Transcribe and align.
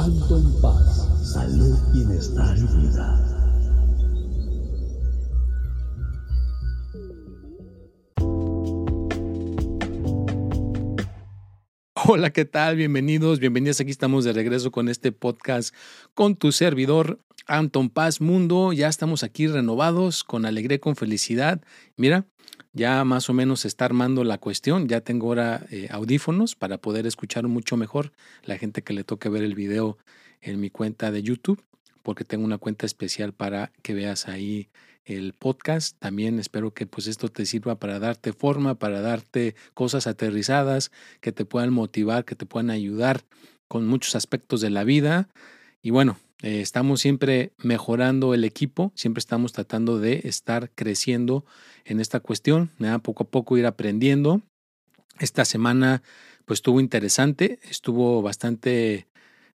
Alto 0.00 0.38
en 0.38 0.62
paz, 0.62 1.30
salud, 1.30 1.78
bienestar 1.92 2.56
y 2.56 2.62
vida. 2.62 3.20
Hola, 12.06 12.30
¿qué 12.30 12.46
tal? 12.46 12.76
Bienvenidos, 12.76 13.40
bienvenidas. 13.40 13.82
Aquí 13.82 13.90
estamos 13.90 14.24
de 14.24 14.32
regreso 14.32 14.70
con 14.70 14.88
este 14.88 15.12
podcast 15.12 15.74
con 16.14 16.34
tu 16.34 16.50
servidor, 16.50 17.20
Anton 17.46 17.90
Paz 17.90 18.22
Mundo. 18.22 18.72
Ya 18.72 18.88
estamos 18.88 19.22
aquí 19.22 19.48
renovados, 19.48 20.24
con 20.24 20.46
alegría, 20.46 20.80
con 20.80 20.96
felicidad. 20.96 21.60
Mira, 21.98 22.26
ya 22.72 23.04
más 23.04 23.28
o 23.28 23.32
menos 23.32 23.64
está 23.64 23.84
armando 23.84 24.24
la 24.24 24.38
cuestión. 24.38 24.88
Ya 24.88 25.00
tengo 25.00 25.28
ahora 25.28 25.66
eh, 25.70 25.88
audífonos 25.90 26.54
para 26.54 26.78
poder 26.78 27.06
escuchar 27.06 27.46
mucho 27.48 27.76
mejor 27.76 28.12
la 28.44 28.58
gente 28.58 28.82
que 28.82 28.92
le 28.92 29.04
toque 29.04 29.28
ver 29.28 29.42
el 29.42 29.54
video 29.54 29.98
en 30.40 30.60
mi 30.60 30.70
cuenta 30.70 31.10
de 31.10 31.22
YouTube, 31.22 31.62
porque 32.02 32.24
tengo 32.24 32.44
una 32.44 32.58
cuenta 32.58 32.86
especial 32.86 33.32
para 33.32 33.72
que 33.82 33.94
veas 33.94 34.28
ahí 34.28 34.68
el 35.04 35.32
podcast. 35.32 35.96
También 35.98 36.38
espero 36.38 36.72
que 36.72 36.86
pues 36.86 37.06
esto 37.06 37.28
te 37.28 37.46
sirva 37.46 37.78
para 37.78 37.98
darte 37.98 38.32
forma, 38.32 38.76
para 38.76 39.00
darte 39.00 39.54
cosas 39.74 40.06
aterrizadas 40.06 40.90
que 41.20 41.32
te 41.32 41.44
puedan 41.44 41.72
motivar, 41.72 42.24
que 42.24 42.36
te 42.36 42.46
puedan 42.46 42.70
ayudar 42.70 43.22
con 43.68 43.86
muchos 43.86 44.14
aspectos 44.14 44.60
de 44.60 44.70
la 44.70 44.84
vida. 44.84 45.28
Y 45.82 45.90
bueno, 45.90 46.18
eh, 46.42 46.60
estamos 46.60 47.00
siempre 47.00 47.52
mejorando 47.58 48.34
el 48.34 48.44
equipo, 48.44 48.92
siempre 48.94 49.20
estamos 49.20 49.52
tratando 49.52 49.98
de 49.98 50.22
estar 50.24 50.70
creciendo 50.70 51.44
en 51.84 52.00
esta 52.00 52.20
cuestión, 52.20 52.70
poco 53.02 53.24
a 53.24 53.28
poco 53.28 53.58
ir 53.58 53.66
aprendiendo. 53.66 54.42
Esta 55.18 55.44
semana 55.44 56.02
pues 56.46 56.58
estuvo 56.58 56.80
interesante, 56.80 57.60
estuvo 57.68 58.22
bastante 58.22 59.06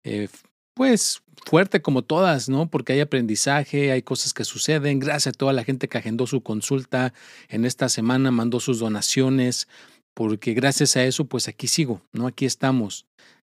eh, 0.04 0.28
pues 0.74 1.22
fuerte 1.46 1.80
como 1.82 2.02
todas, 2.02 2.48
¿no? 2.48 2.68
Porque 2.68 2.92
hay 2.92 3.00
aprendizaje, 3.00 3.90
hay 3.90 4.02
cosas 4.02 4.34
que 4.34 4.44
suceden. 4.44 4.98
Gracias 4.98 5.34
a 5.34 5.38
toda 5.38 5.52
la 5.52 5.64
gente 5.64 5.88
que 5.88 5.98
agendó 5.98 6.26
su 6.26 6.42
consulta 6.42 7.12
en 7.48 7.64
esta 7.64 7.88
semana, 7.88 8.30
mandó 8.30 8.60
sus 8.60 8.78
donaciones, 8.78 9.68
porque 10.14 10.54
gracias 10.54 10.96
a 10.96 11.04
eso, 11.04 11.24
pues 11.24 11.48
aquí 11.48 11.66
sigo, 11.66 12.02
¿no? 12.12 12.26
Aquí 12.26 12.44
estamos. 12.44 13.06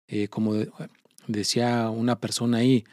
Eh, 0.08 0.28
como 0.28 0.54
decía 1.28 1.90
una 1.90 2.20
persona 2.20 2.58
ahí, 2.58 2.84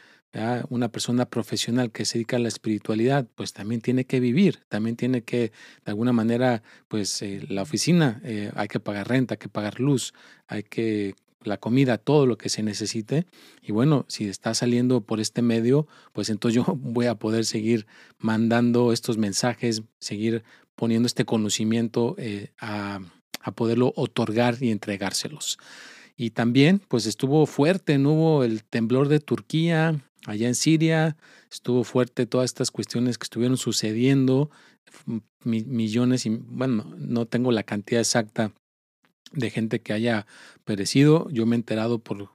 una 0.69 0.89
persona 0.89 1.25
profesional 1.25 1.91
que 1.91 2.05
se 2.05 2.17
dedica 2.17 2.37
a 2.37 2.39
la 2.39 2.47
espiritualidad, 2.47 3.27
pues 3.35 3.53
también 3.53 3.81
tiene 3.81 4.05
que 4.05 4.19
vivir, 4.19 4.59
también 4.69 4.95
tiene 4.95 5.23
que, 5.23 5.51
de 5.85 5.91
alguna 5.91 6.13
manera, 6.13 6.63
pues 6.87 7.21
eh, 7.21 7.45
la 7.49 7.63
oficina, 7.63 8.21
eh, 8.23 8.51
hay 8.55 8.67
que 8.67 8.79
pagar 8.79 9.09
renta, 9.09 9.33
hay 9.33 9.39
que 9.39 9.49
pagar 9.49 9.79
luz, 9.79 10.13
hay 10.47 10.63
que 10.63 11.15
la 11.43 11.57
comida, 11.57 11.97
todo 11.97 12.25
lo 12.25 12.37
que 12.37 12.49
se 12.49 12.63
necesite. 12.63 13.25
Y 13.61 13.71
bueno, 13.71 14.05
si 14.07 14.27
está 14.27 14.53
saliendo 14.53 15.01
por 15.01 15.19
este 15.19 15.41
medio, 15.41 15.87
pues 16.13 16.29
entonces 16.29 16.63
yo 16.63 16.75
voy 16.77 17.07
a 17.07 17.15
poder 17.15 17.45
seguir 17.45 17.87
mandando 18.17 18.93
estos 18.93 19.17
mensajes, 19.17 19.83
seguir 19.99 20.43
poniendo 20.75 21.07
este 21.07 21.25
conocimiento 21.25 22.15
eh, 22.17 22.51
a, 22.59 22.99
a, 23.41 23.51
poderlo 23.51 23.93
otorgar 23.95 24.57
y 24.61 24.71
entregárselos. 24.71 25.57
Y 26.21 26.29
también, 26.29 26.79
pues 26.87 27.07
estuvo 27.07 27.47
fuerte, 27.47 27.97
no 27.97 28.11
hubo 28.11 28.43
el 28.43 28.63
temblor 28.63 29.07
de 29.07 29.19
Turquía, 29.19 30.03
allá 30.27 30.47
en 30.47 30.53
Siria, 30.53 31.17
estuvo 31.51 31.83
fuerte 31.83 32.27
todas 32.27 32.45
estas 32.45 32.69
cuestiones 32.69 33.17
que 33.17 33.23
estuvieron 33.23 33.57
sucediendo, 33.57 34.51
millones, 35.43 36.27
y 36.27 36.29
bueno, 36.29 36.93
no 36.95 37.25
tengo 37.25 37.51
la 37.51 37.63
cantidad 37.63 38.01
exacta 38.01 38.53
de 39.31 39.49
gente 39.49 39.79
que 39.79 39.93
haya 39.93 40.27
perecido. 40.63 41.27
Yo 41.31 41.47
me 41.47 41.55
he 41.55 41.57
enterado 41.57 41.97
por 41.97 42.29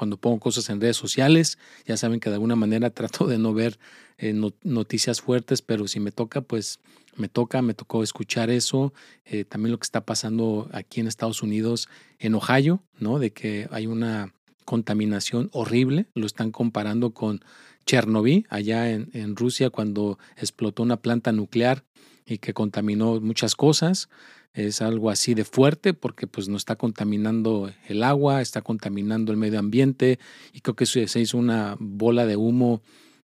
cuando 0.00 0.16
pongo 0.16 0.40
cosas 0.40 0.70
en 0.70 0.80
redes 0.80 0.96
sociales. 0.96 1.58
Ya 1.84 1.98
saben 1.98 2.20
que 2.20 2.30
de 2.30 2.36
alguna 2.36 2.56
manera 2.56 2.88
trato 2.98 3.26
de 3.26 3.36
no 3.36 3.52
ver 3.52 3.78
eh, 4.16 4.32
noticias 4.62 5.20
fuertes, 5.20 5.60
pero 5.60 5.86
si 5.88 6.00
me 6.00 6.10
toca, 6.10 6.40
pues 6.40 6.80
me 7.16 7.28
toca, 7.28 7.60
me 7.60 7.74
tocó 7.74 8.02
escuchar 8.02 8.48
eso. 8.48 8.94
Eh, 9.26 9.44
también 9.44 9.72
lo 9.72 9.78
que 9.78 9.84
está 9.84 10.06
pasando 10.06 10.70
aquí 10.72 11.00
en 11.00 11.06
Estados 11.06 11.42
Unidos, 11.42 11.90
en 12.18 12.34
Ohio, 12.34 12.82
¿no? 12.98 13.18
De 13.18 13.34
que 13.34 13.68
hay 13.70 13.86
una 13.86 14.32
contaminación 14.64 15.50
horrible. 15.52 16.06
Lo 16.14 16.24
están 16.24 16.50
comparando 16.50 17.10
con 17.10 17.44
Chernobyl, 17.84 18.46
allá 18.48 18.90
en, 18.90 19.10
en 19.12 19.36
Rusia, 19.36 19.68
cuando 19.68 20.18
explotó 20.38 20.82
una 20.82 20.96
planta 21.02 21.30
nuclear 21.30 21.84
y 22.24 22.38
que 22.38 22.54
contaminó 22.54 23.20
muchas 23.20 23.54
cosas 23.54 24.08
es 24.52 24.82
algo 24.82 25.10
así 25.10 25.34
de 25.34 25.44
fuerte 25.44 25.94
porque 25.94 26.26
pues 26.26 26.48
no 26.48 26.56
está 26.56 26.76
contaminando 26.76 27.70
el 27.88 28.02
agua, 28.02 28.40
está 28.40 28.62
contaminando 28.62 29.32
el 29.32 29.38
medio 29.38 29.58
ambiente 29.58 30.18
y 30.52 30.60
creo 30.60 30.74
que 30.74 30.86
se 30.86 31.20
hizo 31.20 31.38
una 31.38 31.76
bola 31.78 32.26
de 32.26 32.36
humo 32.36 32.82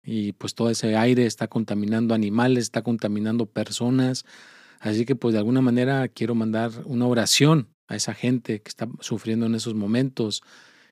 y 0.02 0.32
pues 0.32 0.54
todo 0.54 0.70
ese 0.70 0.96
aire 0.96 1.26
está 1.26 1.48
contaminando 1.48 2.14
animales, 2.14 2.64
está 2.64 2.82
contaminando 2.82 3.46
personas. 3.46 4.24
Así 4.80 5.04
que 5.04 5.14
pues 5.14 5.34
de 5.34 5.38
alguna 5.38 5.60
manera 5.60 6.08
quiero 6.08 6.34
mandar 6.34 6.70
una 6.86 7.06
oración 7.06 7.68
a 7.86 7.96
esa 7.96 8.14
gente 8.14 8.62
que 8.62 8.68
está 8.68 8.88
sufriendo 9.00 9.46
en 9.46 9.54
esos 9.54 9.74
momentos 9.74 10.42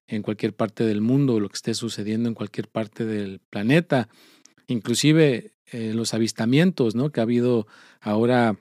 en 0.07 0.23
cualquier 0.23 0.55
parte 0.55 0.85
del 0.85 1.01
mundo, 1.01 1.41
lo 1.41 1.49
que 1.49 1.57
esté 1.57 1.75
sucediendo 1.75 2.29
en 2.29 2.35
cualquier 2.35 2.69
parte 2.69 3.05
del 3.05 3.41
planeta, 3.51 4.09
inclusive 4.67 5.53
eh, 5.71 5.93
los 5.95 6.15
avistamientos, 6.15 6.95
¿no? 6.95 7.11
Que 7.11 7.21
ha 7.21 7.25
habido 7.25 7.67
ahora 8.01 8.57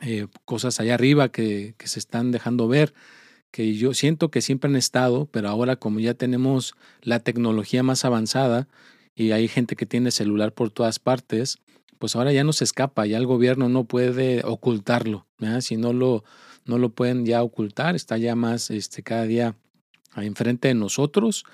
eh, 0.00 0.26
cosas 0.44 0.78
allá 0.80 0.94
arriba 0.94 1.30
que, 1.30 1.74
se 1.84 1.98
están 1.98 2.30
dejando 2.30 2.68
ver, 2.68 2.92
que 3.50 3.74
yo 3.74 3.94
siento 3.94 4.30
que 4.30 4.42
siempre 4.42 4.68
han 4.68 4.76
estado, 4.76 5.26
pero 5.26 5.48
ahora 5.48 5.76
como 5.76 6.00
ya 6.00 6.14
tenemos 6.14 6.74
la 7.02 7.20
tecnología 7.20 7.82
más 7.82 8.04
avanzada 8.04 8.68
y 9.14 9.30
hay 9.30 9.48
gente 9.48 9.76
que 9.76 9.86
tiene 9.86 10.10
celular 10.10 10.52
por 10.52 10.70
todas 10.70 10.98
partes, 10.98 11.58
pues 11.98 12.14
ahora 12.14 12.32
ya 12.32 12.44
no 12.44 12.52
se 12.52 12.64
escapa, 12.64 13.06
ya 13.06 13.16
el 13.16 13.26
gobierno 13.26 13.70
no 13.70 13.84
puede 13.84 14.42
ocultarlo, 14.44 15.26
si 15.60 15.78
no 15.78 15.94
lo, 15.94 16.24
no 16.66 16.76
lo 16.76 16.90
pueden 16.90 17.24
ya 17.24 17.42
ocultar, 17.42 17.96
está 17.96 18.18
ya 18.18 18.34
más 18.34 18.70
este, 18.70 19.02
cada 19.02 19.24
día 19.24 19.54
enfrente 20.16 20.68
de 20.68 20.74
nosotros. 20.74 21.44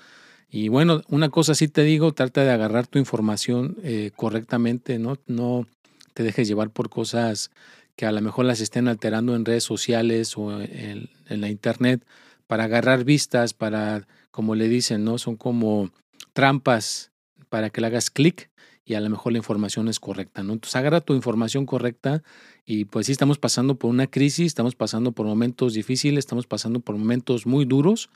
Y 0.49 0.67
bueno, 0.67 1.01
una 1.07 1.29
cosa 1.29 1.55
sí 1.55 1.67
te 1.67 1.83
digo, 1.83 2.13
trata 2.13 2.43
de 2.43 2.51
agarrar 2.51 2.87
tu 2.87 2.99
información 2.99 3.77
eh, 3.83 4.11
correctamente, 4.15 4.99
¿no? 4.99 5.17
no 5.25 5.65
te 6.13 6.23
dejes 6.23 6.47
llevar 6.47 6.69
por 6.69 6.89
cosas 6.89 7.49
que 7.95 8.05
a 8.05 8.11
lo 8.11 8.21
mejor 8.21 8.45
las 8.45 8.59
estén 8.59 8.87
alterando 8.87 9.35
en 9.35 9.45
redes 9.45 9.63
sociales 9.63 10.37
o 10.37 10.61
en, 10.61 11.09
la 11.27 11.49
internet 11.49 12.05
para 12.47 12.65
agarrar 12.65 13.03
vistas, 13.03 13.53
para, 13.53 14.07
como 14.31 14.55
le 14.55 14.67
dicen, 14.67 15.03
¿no? 15.03 15.17
Son 15.17 15.35
como 15.35 15.91
trampas 16.33 17.11
para 17.49 17.69
que 17.69 17.81
le 17.81 17.87
hagas 17.87 18.09
clic 18.09 18.49
y 18.85 18.95
a 18.95 18.99
lo 18.99 19.09
mejor 19.09 19.31
la 19.31 19.37
información 19.37 19.87
es 19.87 19.99
correcta, 19.99 20.43
¿no? 20.43 20.53
Entonces 20.53 20.75
agarra 20.75 21.01
tu 21.01 21.13
información 21.13 21.65
correcta 21.65 22.23
y 22.65 22.85
pues 22.85 23.05
sí 23.05 23.11
estamos 23.11 23.37
pasando 23.37 23.75
por 23.75 23.89
una 23.89 24.07
crisis, 24.07 24.47
estamos 24.47 24.75
pasando 24.75 25.11
por 25.11 25.25
momentos 25.25 25.73
difíciles, 25.73 26.19
estamos 26.19 26.47
pasando 26.47 26.79
por 26.79 26.97
momentos 26.97 27.45
muy 27.45 27.65
duros, 27.65 28.09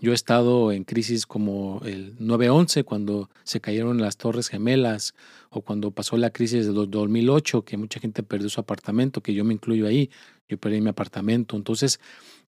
yo 0.00 0.12
he 0.12 0.14
estado 0.14 0.70
en 0.72 0.84
crisis 0.84 1.26
como 1.26 1.80
el 1.84 2.16
9-11, 2.18 2.84
cuando 2.84 3.28
se 3.44 3.60
cayeron 3.60 4.00
las 4.00 4.16
Torres 4.16 4.48
Gemelas, 4.48 5.14
o 5.50 5.62
cuando 5.62 5.90
pasó 5.90 6.16
la 6.16 6.30
crisis 6.30 6.66
de 6.66 6.72
2008, 6.72 7.64
que 7.64 7.76
mucha 7.76 8.00
gente 8.00 8.22
perdió 8.22 8.48
su 8.48 8.60
apartamento, 8.60 9.22
que 9.22 9.34
yo 9.34 9.44
me 9.44 9.54
incluyo 9.54 9.86
ahí, 9.86 10.10
yo 10.48 10.58
perdí 10.58 10.80
mi 10.80 10.90
apartamento. 10.90 11.56
Entonces, 11.56 12.00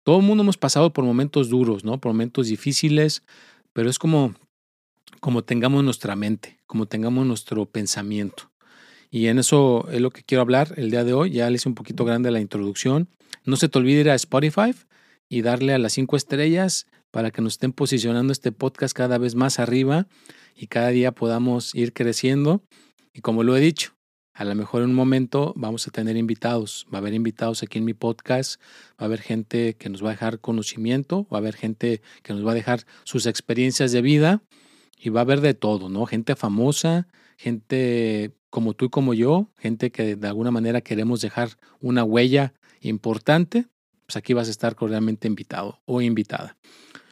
todo 0.02 0.18
el 0.18 0.24
mundo 0.24 0.42
hemos 0.42 0.56
pasado 0.56 0.92
por 0.92 1.04
momentos 1.04 1.48
duros, 1.48 1.84
¿no? 1.84 2.00
Por 2.00 2.12
momentos 2.12 2.46
difíciles, 2.46 3.22
pero 3.72 3.90
es 3.90 3.98
como, 3.98 4.34
como 5.20 5.42
tengamos 5.42 5.82
nuestra 5.82 6.16
mente, 6.16 6.58
como 6.66 6.86
tengamos 6.86 7.26
nuestro 7.26 7.66
pensamiento. 7.66 8.50
Y 9.10 9.26
en 9.26 9.40
eso 9.40 9.88
es 9.90 10.00
lo 10.00 10.10
que 10.10 10.22
quiero 10.22 10.42
hablar 10.42 10.74
el 10.76 10.90
día 10.90 11.02
de 11.02 11.12
hoy. 11.12 11.30
Ya 11.30 11.50
le 11.50 11.56
hice 11.56 11.68
un 11.68 11.74
poquito 11.74 12.04
grande 12.04 12.30
la 12.30 12.40
introducción. 12.40 13.08
No 13.44 13.56
se 13.56 13.68
te 13.68 13.78
olvide 13.78 14.00
ir 14.00 14.10
a 14.10 14.14
Spotify 14.14 14.72
y 15.28 15.42
darle 15.42 15.74
a 15.74 15.78
las 15.78 15.94
cinco 15.94 16.16
estrellas 16.16 16.86
para 17.10 17.30
que 17.30 17.42
nos 17.42 17.54
estén 17.54 17.72
posicionando 17.72 18.32
este 18.32 18.52
podcast 18.52 18.94
cada 18.94 19.18
vez 19.18 19.34
más 19.34 19.58
arriba 19.58 20.06
y 20.56 20.66
cada 20.66 20.88
día 20.88 21.12
podamos 21.12 21.74
ir 21.74 21.92
creciendo. 21.92 22.62
Y 23.12 23.20
como 23.20 23.42
lo 23.42 23.56
he 23.56 23.60
dicho, 23.60 23.94
a 24.34 24.44
lo 24.44 24.54
mejor 24.54 24.82
en 24.82 24.90
un 24.90 24.96
momento 24.96 25.52
vamos 25.56 25.86
a 25.86 25.90
tener 25.90 26.16
invitados, 26.16 26.86
va 26.92 26.98
a 26.98 27.00
haber 27.00 27.14
invitados 27.14 27.62
aquí 27.62 27.78
en 27.78 27.84
mi 27.84 27.94
podcast, 27.94 28.60
va 28.92 29.00
a 29.00 29.04
haber 29.04 29.20
gente 29.20 29.74
que 29.74 29.88
nos 29.88 30.02
va 30.02 30.08
a 30.08 30.12
dejar 30.12 30.40
conocimiento, 30.40 31.26
va 31.32 31.38
a 31.38 31.40
haber 31.40 31.56
gente 31.56 32.00
que 32.22 32.32
nos 32.32 32.46
va 32.46 32.52
a 32.52 32.54
dejar 32.54 32.86
sus 33.04 33.26
experiencias 33.26 33.92
de 33.92 34.02
vida 34.02 34.42
y 34.96 35.10
va 35.10 35.20
a 35.20 35.22
haber 35.22 35.40
de 35.40 35.54
todo, 35.54 35.88
¿no? 35.88 36.06
Gente 36.06 36.36
famosa, 36.36 37.08
gente 37.36 38.32
como 38.50 38.74
tú 38.74 38.86
y 38.86 38.90
como 38.90 39.14
yo, 39.14 39.50
gente 39.58 39.90
que 39.90 40.16
de 40.16 40.28
alguna 40.28 40.50
manera 40.50 40.80
queremos 40.80 41.20
dejar 41.20 41.50
una 41.80 42.04
huella 42.04 42.54
importante, 42.80 43.66
pues 44.06 44.16
aquí 44.16 44.32
vas 44.32 44.48
a 44.48 44.50
estar 44.50 44.74
cordialmente 44.74 45.28
invitado 45.28 45.80
o 45.86 46.02
invitada. 46.02 46.56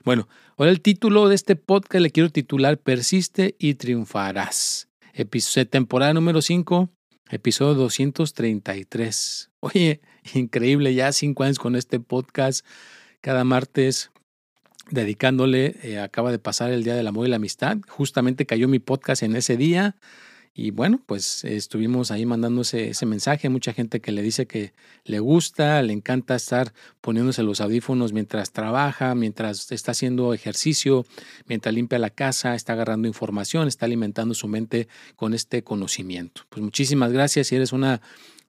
Bueno, 0.04 0.28
ahora 0.56 0.70
el 0.70 0.80
título 0.80 1.28
de 1.28 1.34
este 1.34 1.56
podcast 1.56 2.02
le 2.02 2.10
quiero 2.10 2.30
titular 2.30 2.78
Persiste 2.78 3.56
y 3.58 3.74
triunfarás. 3.74 4.88
Episodio, 5.12 5.68
temporada 5.68 6.14
número 6.14 6.40
5, 6.40 6.88
episodio 7.30 7.74
233. 7.74 9.50
Oye, 9.60 10.00
increíble, 10.34 10.94
ya 10.94 11.12
cinco 11.12 11.42
años 11.42 11.58
con 11.58 11.74
este 11.74 11.98
podcast. 11.98 12.64
Cada 13.20 13.42
martes 13.42 14.10
dedicándole, 14.90 15.76
eh, 15.82 15.98
acaba 15.98 16.30
de 16.30 16.38
pasar 16.38 16.70
el 16.70 16.84
Día 16.84 16.94
del 16.94 17.08
Amor 17.08 17.26
y 17.26 17.30
la 17.30 17.36
Amistad. 17.36 17.78
Justamente 17.88 18.46
cayó 18.46 18.68
mi 18.68 18.78
podcast 18.78 19.22
en 19.22 19.34
ese 19.34 19.56
día. 19.56 19.96
Y 20.54 20.70
bueno, 20.72 21.00
pues 21.06 21.44
estuvimos 21.44 22.10
ahí 22.10 22.26
mandándose 22.26 22.90
ese 22.90 23.06
mensaje. 23.06 23.48
Mucha 23.48 23.72
gente 23.72 24.00
que 24.00 24.12
le 24.12 24.22
dice 24.22 24.46
que 24.46 24.72
le 25.04 25.20
gusta, 25.20 25.80
le 25.82 25.92
encanta 25.92 26.34
estar 26.34 26.72
poniéndose 27.00 27.42
los 27.42 27.60
audífonos 27.60 28.12
mientras 28.12 28.52
trabaja, 28.52 29.14
mientras 29.14 29.70
está 29.70 29.92
haciendo 29.92 30.34
ejercicio, 30.34 31.06
mientras 31.46 31.74
limpia 31.74 31.98
la 31.98 32.10
casa, 32.10 32.54
está 32.54 32.72
agarrando 32.72 33.08
información, 33.08 33.68
está 33.68 33.86
alimentando 33.86 34.34
su 34.34 34.48
mente 34.48 34.88
con 35.16 35.34
este 35.34 35.62
conocimiento. 35.62 36.42
Pues 36.48 36.62
muchísimas 36.62 37.12
gracias. 37.12 37.48
Si 37.48 37.56
eres 37.56 37.72
una 37.72 38.00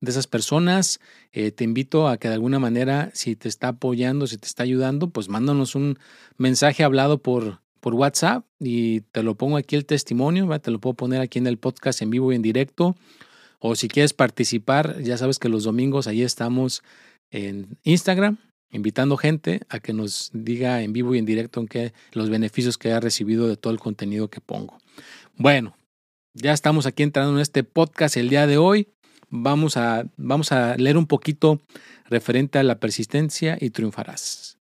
de 0.01 0.11
esas 0.11 0.27
personas, 0.27 0.99
eh, 1.31 1.51
te 1.51 1.63
invito 1.63 2.07
a 2.07 2.17
que 2.17 2.29
de 2.29 2.33
alguna 2.33 2.59
manera, 2.59 3.11
si 3.13 3.35
te 3.35 3.49
está 3.49 3.69
apoyando, 3.69 4.27
si 4.27 4.37
te 4.37 4.47
está 4.47 4.63
ayudando, 4.63 5.09
pues 5.09 5.29
mándanos 5.29 5.75
un 5.75 5.99
mensaje 6.37 6.83
hablado 6.83 7.21
por 7.21 7.61
por 7.79 7.93
WhatsApp 7.93 8.45
y 8.59 9.01
te 9.01 9.23
lo 9.23 9.35
pongo 9.35 9.57
aquí 9.57 9.75
el 9.75 9.85
testimonio, 9.85 10.47
te 10.59 10.71
lo 10.71 10.79
puedo 10.79 10.93
poner 10.93 11.21
aquí 11.21 11.39
en 11.39 11.47
el 11.47 11.57
podcast 11.57 12.01
en 12.01 12.09
vivo 12.09 12.31
y 12.31 12.35
en 12.35 12.41
directo. 12.41 12.95
O 13.59 13.75
si 13.75 13.87
quieres 13.87 14.13
participar, 14.13 15.01
ya 15.01 15.17
sabes 15.17 15.39
que 15.39 15.49
los 15.49 15.63
domingos 15.63 16.07
ahí 16.07 16.21
estamos 16.21 16.81
en 17.31 17.77
Instagram, 17.83 18.37
invitando 18.71 19.17
gente 19.17 19.61
a 19.69 19.79
que 19.79 19.93
nos 19.93 20.31
diga 20.33 20.81
en 20.81 20.93
vivo 20.93 21.15
y 21.15 21.17
en 21.17 21.25
directo 21.25 21.59
en 21.59 21.67
qué 21.67 21.93
los 22.13 22.29
beneficios 22.29 22.77
que 22.77 22.91
ha 22.91 22.99
recibido 22.99 23.47
de 23.47 23.57
todo 23.57 23.73
el 23.73 23.79
contenido 23.79 24.29
que 24.29 24.41
pongo. 24.41 24.77
Bueno, 25.35 25.75
ya 26.33 26.53
estamos 26.53 26.85
aquí 26.85 27.03
entrando 27.03 27.33
en 27.33 27.39
este 27.39 27.63
podcast 27.63 28.15
el 28.15 28.29
día 28.29 28.47
de 28.47 28.57
hoy. 28.57 28.87
Vamos 29.29 29.77
a, 29.77 30.05
vamos 30.17 30.51
a 30.51 30.75
leer 30.77 30.97
un 30.97 31.05
poquito 31.05 31.61
referente 32.05 32.59
a 32.59 32.63
la 32.63 32.79
persistencia 32.79 33.57
y 33.59 33.69
triunfarás. 33.71 34.57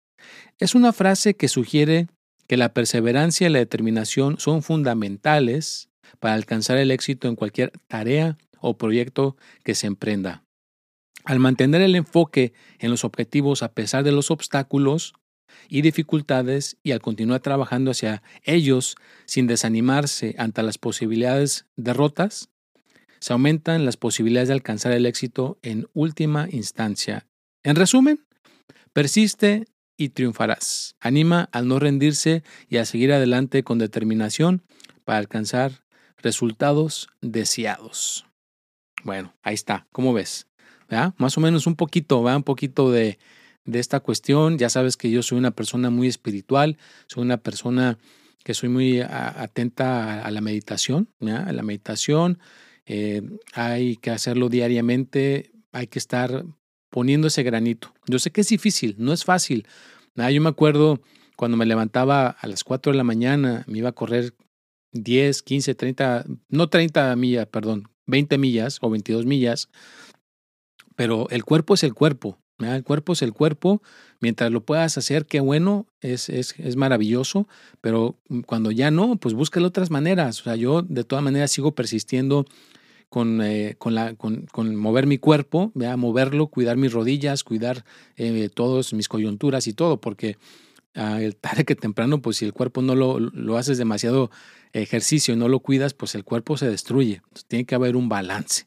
Es 0.57 0.73
una 0.73 0.93
frase 0.93 1.35
que 1.35 1.47
sugiere 1.47 2.07
que 2.47 2.57
la 2.57 2.73
perseverancia 2.73 3.47
y 3.47 3.49
la 3.49 3.59
determinación 3.59 4.39
son 4.39 4.61
fundamentales 4.61 5.89
para 6.19 6.35
alcanzar 6.35 6.77
el 6.77 6.91
éxito 6.91 7.27
en 7.27 7.35
cualquier 7.35 7.71
tarea 7.87 8.37
o 8.59 8.77
proyecto 8.77 9.35
que 9.63 9.75
se 9.75 9.87
emprenda. 9.87 10.43
Al 11.23 11.39
mantener 11.39 11.81
el 11.81 11.95
enfoque 11.95 12.53
en 12.79 12.91
los 12.91 13.03
objetivos 13.03 13.63
a 13.63 13.73
pesar 13.73 14.03
de 14.03 14.11
los 14.11 14.29
obstáculos 14.29 15.13
y 15.69 15.81
dificultades 15.81 16.77
y 16.83 16.91
al 16.91 17.01
continuar 17.01 17.39
trabajando 17.39 17.91
hacia 17.91 18.21
ellos 18.43 18.95
sin 19.25 19.47
desanimarse 19.47 20.35
ante 20.37 20.61
las 20.61 20.77
posibilidades 20.77 21.65
derrotas, 21.75 22.49
se 23.19 23.33
aumentan 23.33 23.85
las 23.85 23.97
posibilidades 23.97 24.49
de 24.49 24.53
alcanzar 24.53 24.91
el 24.91 25.05
éxito 25.07 25.57
en 25.63 25.87
última 25.93 26.47
instancia. 26.51 27.25
En 27.63 27.75
resumen, 27.75 28.23
persiste 28.93 29.65
y 29.97 30.09
triunfarás. 30.09 30.95
Anima 30.99 31.49
al 31.51 31.67
no 31.67 31.79
rendirse 31.79 32.43
y 32.69 32.77
a 32.77 32.85
seguir 32.85 33.13
adelante 33.13 33.63
con 33.63 33.77
determinación 33.77 34.63
para 35.03 35.19
alcanzar 35.19 35.83
resultados 36.17 37.07
deseados. 37.21 38.25
Bueno, 39.03 39.35
ahí 39.43 39.53
está, 39.53 39.87
¿cómo 39.91 40.13
ves? 40.13 40.47
Más 41.17 41.37
o 41.37 41.41
menos 41.41 41.67
un 41.67 41.75
poquito, 41.75 42.21
¿verdad? 42.23 42.37
un 42.37 42.43
poquito 42.43 42.91
de, 42.91 43.17
de 43.65 43.79
esta 43.79 43.99
cuestión. 43.99 44.57
Ya 44.57 44.69
sabes 44.69 44.97
que 44.97 45.09
yo 45.11 45.23
soy 45.23 45.37
una 45.37 45.51
persona 45.51 45.89
muy 45.89 46.07
espiritual, 46.07 46.77
soy 47.07 47.23
una 47.23 47.37
persona 47.37 47.97
que 48.43 48.53
soy 48.53 48.69
muy 48.69 49.01
atenta 49.01 50.23
a, 50.23 50.31
la 50.31 50.41
meditación. 50.41 51.09
A 51.19 51.51
la 51.51 51.63
meditación 51.63 52.39
eh, 52.85 53.23
hay 53.53 53.97
que 53.97 54.11
hacerlo 54.11 54.49
diariamente, 54.49 55.51
hay 55.71 55.87
que 55.87 55.99
estar 55.99 56.45
poniendo 56.95 57.27
ese 57.27 57.43
granito. 57.43 57.93
Yo 58.07 58.19
sé 58.19 58.31
que 58.31 58.39
es 58.39 58.47
difícil, 58.47 58.95
no 58.97 59.11
es 59.11 59.25
fácil. 59.25 59.67
Ah, 60.15 60.31
yo 60.31 60.39
me 60.39 60.47
acuerdo 60.47 61.01
cuando 61.35 61.57
me 61.57 61.65
levantaba 61.65 62.29
a 62.29 62.47
las 62.47 62.63
4 62.63 62.93
de 62.93 62.97
la 62.97 63.03
mañana, 63.03 63.65
me 63.67 63.79
iba 63.79 63.89
a 63.89 63.91
correr 63.91 64.33
10, 64.93 65.41
15, 65.41 65.75
30, 65.75 66.25
no 66.47 66.69
30 66.69 67.13
millas, 67.17 67.47
perdón, 67.47 67.89
20 68.05 68.37
millas 68.37 68.77
o 68.79 68.89
22 68.89 69.25
millas, 69.25 69.67
pero 70.95 71.27
el 71.31 71.43
cuerpo 71.43 71.73
es 71.73 71.83
el 71.83 71.93
cuerpo. 71.93 72.39
El 72.59 72.85
cuerpo 72.85 73.11
es 73.11 73.21
el 73.21 73.33
cuerpo, 73.33 73.81
mientras 74.21 74.49
lo 74.49 74.63
puedas 74.63 74.97
hacer, 74.97 75.25
qué 75.25 75.41
bueno, 75.41 75.87
es, 75.99 76.29
es, 76.29 76.57
es, 76.57 76.77
maravilloso, 76.77 77.49
pero 77.81 78.17
cuando 78.45 78.71
ya 78.71 78.89
no, 78.89 79.17
pues 79.17 79.33
búscale 79.33 79.65
otras 79.65 79.91
maneras. 79.91 80.39
O 80.39 80.43
sea, 80.45 80.55
yo 80.55 80.81
de 80.81 81.03
todas 81.03 81.25
maneras 81.25 81.51
sigo 81.51 81.75
persistiendo 81.75 82.45
con, 83.15 83.41
eh, 83.41 83.75
con, 83.77 83.95
la, 83.95 84.13
con, 84.15 84.45
con, 84.51 84.75
mover 84.75 85.07
mi 85.07 85.17
cuerpo, 85.17 85.71
a 85.87 85.95
moverlo, 85.95 86.47
cuidar 86.47 86.75
mis 86.75 86.91
rodillas, 86.91 87.45
cuidar 87.45 87.85
eh, 88.17 88.49
todas 88.53 88.91
mis 88.91 89.07
coyunturas 89.07 89.67
y 89.67 89.73
todo, 89.73 90.01
porque 90.01 90.35
ah, 90.95 91.21
tarde 91.39 91.63
que 91.63 91.75
temprano, 91.75 92.21
pues 92.21 92.35
si 92.35 92.43
el 92.43 92.51
cuerpo 92.51 92.81
no 92.81 92.93
lo, 92.93 93.21
lo 93.21 93.55
haces 93.55 93.77
demasiado 93.77 94.31
ejercicio 94.73 95.33
y 95.33 95.37
no 95.37 95.47
lo 95.47 95.61
cuidas, 95.61 95.93
pues 95.93 96.13
el 96.13 96.25
cuerpo 96.25 96.57
se 96.57 96.69
destruye. 96.69 97.21
tiene 97.47 97.63
que 97.63 97.75
haber 97.75 97.95
un 97.95 98.09
balance. 98.09 98.65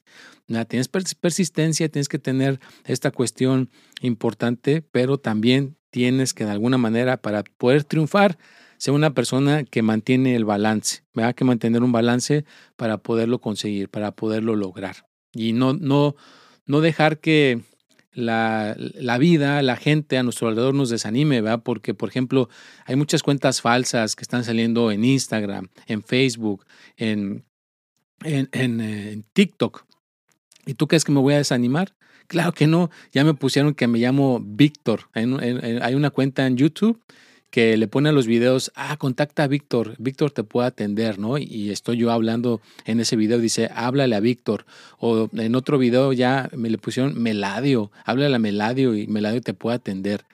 Tienes 0.67 0.89
persistencia, 0.89 1.91
tienes 1.91 2.09
que 2.09 2.19
tener 2.19 2.59
esta 2.87 3.11
cuestión 3.11 3.69
importante, 4.01 4.81
pero 4.81 5.19
también 5.19 5.77
tienes 5.91 6.33
que 6.33 6.47
de 6.47 6.53
alguna 6.53 6.79
manera 6.79 7.19
para 7.19 7.45
poder 7.45 7.85
triunfar, 7.85 8.39
sea 8.79 8.95
una 8.95 9.13
persona 9.13 9.65
que 9.65 9.83
mantiene 9.83 10.35
el 10.35 10.45
balance, 10.45 11.03
¿verdad? 11.15 11.35
Que 11.35 11.45
mantener 11.45 11.83
un 11.83 11.93
balance 11.93 12.45
para 12.77 12.99
poderlo 12.99 13.41
conseguir, 13.41 13.89
para 13.89 14.13
poderlo 14.13 14.57
lograr. 14.57 15.07
Y 15.33 15.53
no, 15.53 15.75
no, 15.75 16.17
no 16.65 16.81
dejar 16.81 17.19
que 17.19 17.61
la, 18.13 18.75
la, 18.77 19.19
vida, 19.19 19.63
la 19.63 19.77
gente 19.77 20.17
a 20.17 20.23
nuestro 20.23 20.49
alrededor 20.49 20.75
nos 20.75 20.91
desanime, 20.91 21.41
¿verdad? 21.41 21.63
Porque, 21.63 21.93
por 21.93 22.09
ejemplo, 22.09 22.49
hay 22.85 22.97
muchas 22.97 23.23
cuentas 23.23 23.61
falsas 23.61 24.17
que 24.17 24.23
están 24.23 24.45
saliendo 24.45 24.91
en 24.91 25.05
Instagram, 25.05 25.69
en 25.87 26.03
Facebook, 26.03 26.65
en, 26.97 27.45
en, 28.23 28.49
en, 28.53 28.81
eh, 28.81 29.23
TikTok. 29.33 29.85
¿Y 30.67 30.75
tú 30.75 30.87
crees 30.87 31.05
que 31.05 31.13
me 31.13 31.21
voy 31.21 31.35
a 31.35 31.39
desanimar? 31.39 31.95
Claro 32.27 32.53
que 32.53 32.67
no. 32.67 32.91
Ya 33.13 33.25
me 33.25 33.35
pusieron 33.35 33.75
que 33.75 33.87
me 33.87 33.99
llamo 33.99 34.41
Víctor. 34.45 35.09
Hay 35.15 35.95
una 35.95 36.11
cuenta 36.11 36.47
en 36.47 36.57
YouTube 36.57 37.01
que 37.51 37.77
le 37.77 37.89
pone 37.89 38.11
a 38.11 38.13
los 38.13 38.27
videos, 38.27 38.73
ah, 38.75 38.97
contacta 38.99 39.45
a 39.45 39.47
Víctor, 39.47 39.95
Víctor 39.99 40.31
te 40.31 40.45
puede 40.45 40.69
atender, 40.69 41.19
¿no? 41.19 41.39
Y 41.39 41.71
estoy 41.71 41.97
yo 41.97 42.11
hablando 42.11 42.61
en 42.85 43.01
ese 43.01 43.17
video, 43.17 43.39
dice, 43.39 43.71
háblale 43.75 44.17
a 44.17 44.21
Víctor. 44.21 44.67
O 44.99 45.29
en 45.33 45.55
otro 45.55 45.79
video 45.79 46.13
ya 46.13 46.51
me 46.55 46.69
le 46.69 46.79
pusieron 46.79 47.21
Meladio, 47.21 47.91
háblale 48.05 48.35
a 48.37 48.39
Meladio 48.39 48.95
y 48.95 49.07
Meladio 49.07 49.41
te 49.41 49.55
puede 49.55 49.77
atender. 49.77 50.25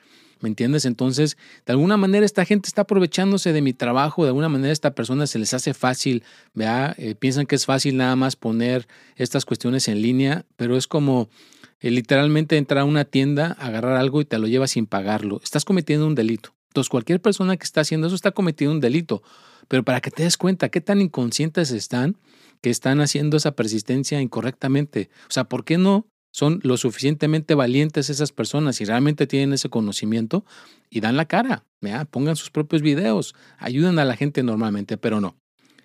¿Me 0.40 0.48
entiendes? 0.48 0.84
Entonces, 0.84 1.38
de 1.64 1.72
alguna 1.72 1.96
manera 1.96 2.26
esta 2.26 2.44
gente 2.44 2.68
está 2.68 2.82
aprovechándose 2.82 3.54
de 3.54 3.62
mi 3.62 3.72
trabajo, 3.72 4.24
de 4.24 4.28
alguna 4.28 4.50
manera 4.50 4.72
esta 4.72 4.94
persona 4.94 5.26
se 5.26 5.38
les 5.38 5.54
hace 5.54 5.72
fácil, 5.72 6.22
¿vea? 6.52 6.94
Eh, 6.98 7.14
piensan 7.14 7.46
que 7.46 7.54
es 7.54 7.64
fácil 7.64 7.96
nada 7.96 8.14
más 8.14 8.36
poner 8.36 8.86
estas 9.16 9.46
cuestiones 9.46 9.88
en 9.88 10.02
línea, 10.02 10.44
pero 10.56 10.76
es 10.76 10.86
como 10.86 11.30
eh, 11.80 11.90
literalmente 11.90 12.58
entrar 12.58 12.80
a 12.80 12.84
una 12.84 13.06
tienda, 13.06 13.52
agarrar 13.52 13.96
algo 13.96 14.20
y 14.20 14.26
te 14.26 14.38
lo 14.38 14.46
llevas 14.46 14.72
sin 14.72 14.84
pagarlo. 14.84 15.40
Estás 15.42 15.64
cometiendo 15.64 16.06
un 16.06 16.14
delito. 16.14 16.52
Entonces, 16.74 16.90
cualquier 16.90 17.22
persona 17.22 17.56
que 17.56 17.62
está 17.62 17.82
haciendo 17.82 18.08
eso 18.08 18.16
está 18.16 18.32
cometiendo 18.32 18.74
un 18.74 18.80
delito. 18.80 19.22
Pero 19.68 19.84
para 19.84 20.00
que 20.00 20.10
te 20.10 20.24
des 20.24 20.36
cuenta 20.36 20.70
qué 20.70 20.80
tan 20.80 21.00
inconscientes 21.00 21.70
están 21.70 22.16
que 22.62 22.70
están 22.70 23.00
haciendo 23.00 23.36
esa 23.36 23.52
persistencia 23.52 24.20
incorrectamente. 24.20 25.08
O 25.28 25.32
sea, 25.32 25.44
¿por 25.44 25.64
qué 25.64 25.78
no 25.78 26.08
son 26.32 26.58
lo 26.64 26.76
suficientemente 26.76 27.54
valientes 27.54 28.10
esas 28.10 28.32
personas 28.32 28.80
y 28.80 28.86
realmente 28.86 29.28
tienen 29.28 29.52
ese 29.52 29.68
conocimiento 29.68 30.44
y 30.90 30.98
dan 30.98 31.16
la 31.16 31.26
cara? 31.26 31.64
Pongan 32.10 32.34
sus 32.34 32.50
propios 32.50 32.82
videos, 32.82 33.36
ayudan 33.58 34.00
a 34.00 34.04
la 34.04 34.16
gente 34.16 34.42
normalmente, 34.42 34.96
pero 34.96 35.20
no. 35.20 35.36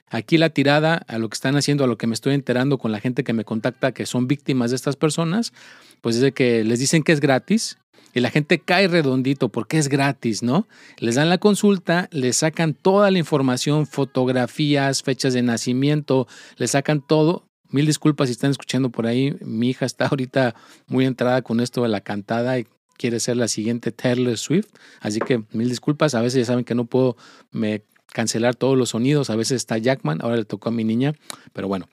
Aquí 0.08 0.40
la 0.40 0.50
tirada 0.50 0.96
a 0.96 1.20
lo 1.20 1.30
que 1.30 1.36
están 1.36 1.56
haciendo, 1.56 1.84
a 1.84 1.88
lo 1.88 2.00
que 2.00 2.08
me 2.08 2.16
estoy 2.16 2.34
enterando 2.34 2.80
con 2.80 2.92
la 2.92 3.00
gente 3.00 3.24
que 3.24 3.34
me 3.34 3.46
contacta, 3.46 3.92
que 3.92 4.08
son 4.08 4.28
víctimas 4.28 4.72
de 4.72 4.78
estas 4.78 4.96
personas, 4.96 5.54
pues 6.02 6.16
es 6.16 6.24
de 6.24 6.32
que 6.32 6.64
les 6.64 6.80
dicen 6.80 7.04
que 7.04 7.12
es 7.12 7.20
gratis 7.20 7.78
y 8.14 8.20
la 8.20 8.30
gente 8.30 8.60
cae 8.60 8.88
redondito 8.88 9.50
porque 9.50 9.78
es 9.78 9.88
gratis, 9.88 10.44
¿no? 10.44 10.68
Les 10.98 11.16
dan 11.16 11.30
la 11.30 11.38
consulta, 11.38 12.10
les 12.12 12.38
sacan 12.38 12.74
toda 12.74 13.12
la 13.12 13.20
información, 13.20 13.86
fotografías, 13.86 15.04
fechas 15.04 15.34
de 15.34 15.42
nacimiento, 15.42 16.28
les 16.58 16.72
sacan 16.72 17.02
todo. 17.02 17.46
Mil 17.70 17.86
disculpas 17.86 18.30
si 18.30 18.32
están 18.32 18.52
escuchando 18.52 18.90
por 18.90 19.06
ahí. 19.06 19.36
Mi 19.42 19.70
hija 19.70 19.86
está 19.86 20.08
ahorita 20.08 20.56
muy 20.88 21.06
entrada 21.06 21.44
con 21.44 21.60
esto 21.60 21.84
de 21.84 21.90
la 21.90 22.02
cantada 22.02 22.58
y 22.58 22.66
quiere 22.98 23.20
ser 23.20 23.38
la 23.38 23.48
siguiente 23.48 23.92
Taylor 23.92 24.38
Swift. 24.38 24.70
Así 25.02 25.20
que 25.20 25.44
mil 25.52 25.70
disculpas. 25.70 26.16
A 26.16 26.22
veces 26.22 26.40
ya 26.40 26.46
saben 26.46 26.66
que 26.66 26.74
no 26.74 26.86
puedo 26.86 27.16
me 27.52 27.84
cancelar 28.12 28.56
todos 28.56 28.76
los 28.76 28.90
sonidos. 28.90 29.30
A 29.30 29.36
veces 29.36 29.58
está 29.58 29.78
Jackman, 29.78 30.20
ahora 30.22 30.38
le 30.38 30.46
tocó 30.46 30.70
a 30.70 30.72
mi 30.72 30.84
niña. 30.84 31.14
Pero 31.54 31.68
bueno, 31.68 31.88